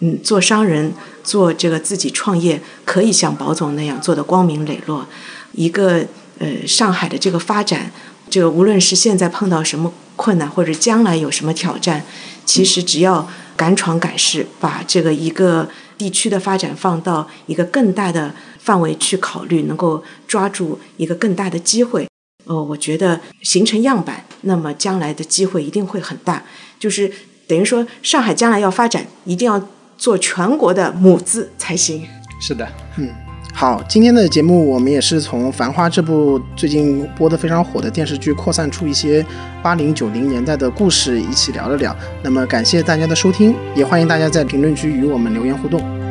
[0.00, 0.92] 嗯，做商人，
[1.22, 5.06] 做这个自己创业，可以像宝总那样做的光明磊落。
[5.52, 6.06] 一个
[6.38, 7.92] 呃，上海的这个发展，
[8.28, 12.04] 这个无论是现在碰到什么困难，或者将来有什么挑战，
[12.44, 22.08] 其实只要敢闯敢试，把这个一个地区的发展放到一个更大的范围去考虑，能够抓住一个更大的机会，
[22.44, 26.42] 呃，我觉得形成样板，那么将来的机会一定会很大。
[26.78, 27.10] 就是
[27.46, 32.06] 等于说，上海将来要发展，一定要做全国的母字才行。
[32.40, 32.68] 是的，
[32.98, 33.08] 嗯
[33.54, 39.24] 好，今天的节目我们也是从《繁花》这部最近播的非常火的电视剧，扩散出一些
[39.62, 41.94] 八零九零年代的故事，一起聊了聊。
[42.22, 46.01] 那么感谢大家的收听，也欢迎大家在评论区与我们留言互动。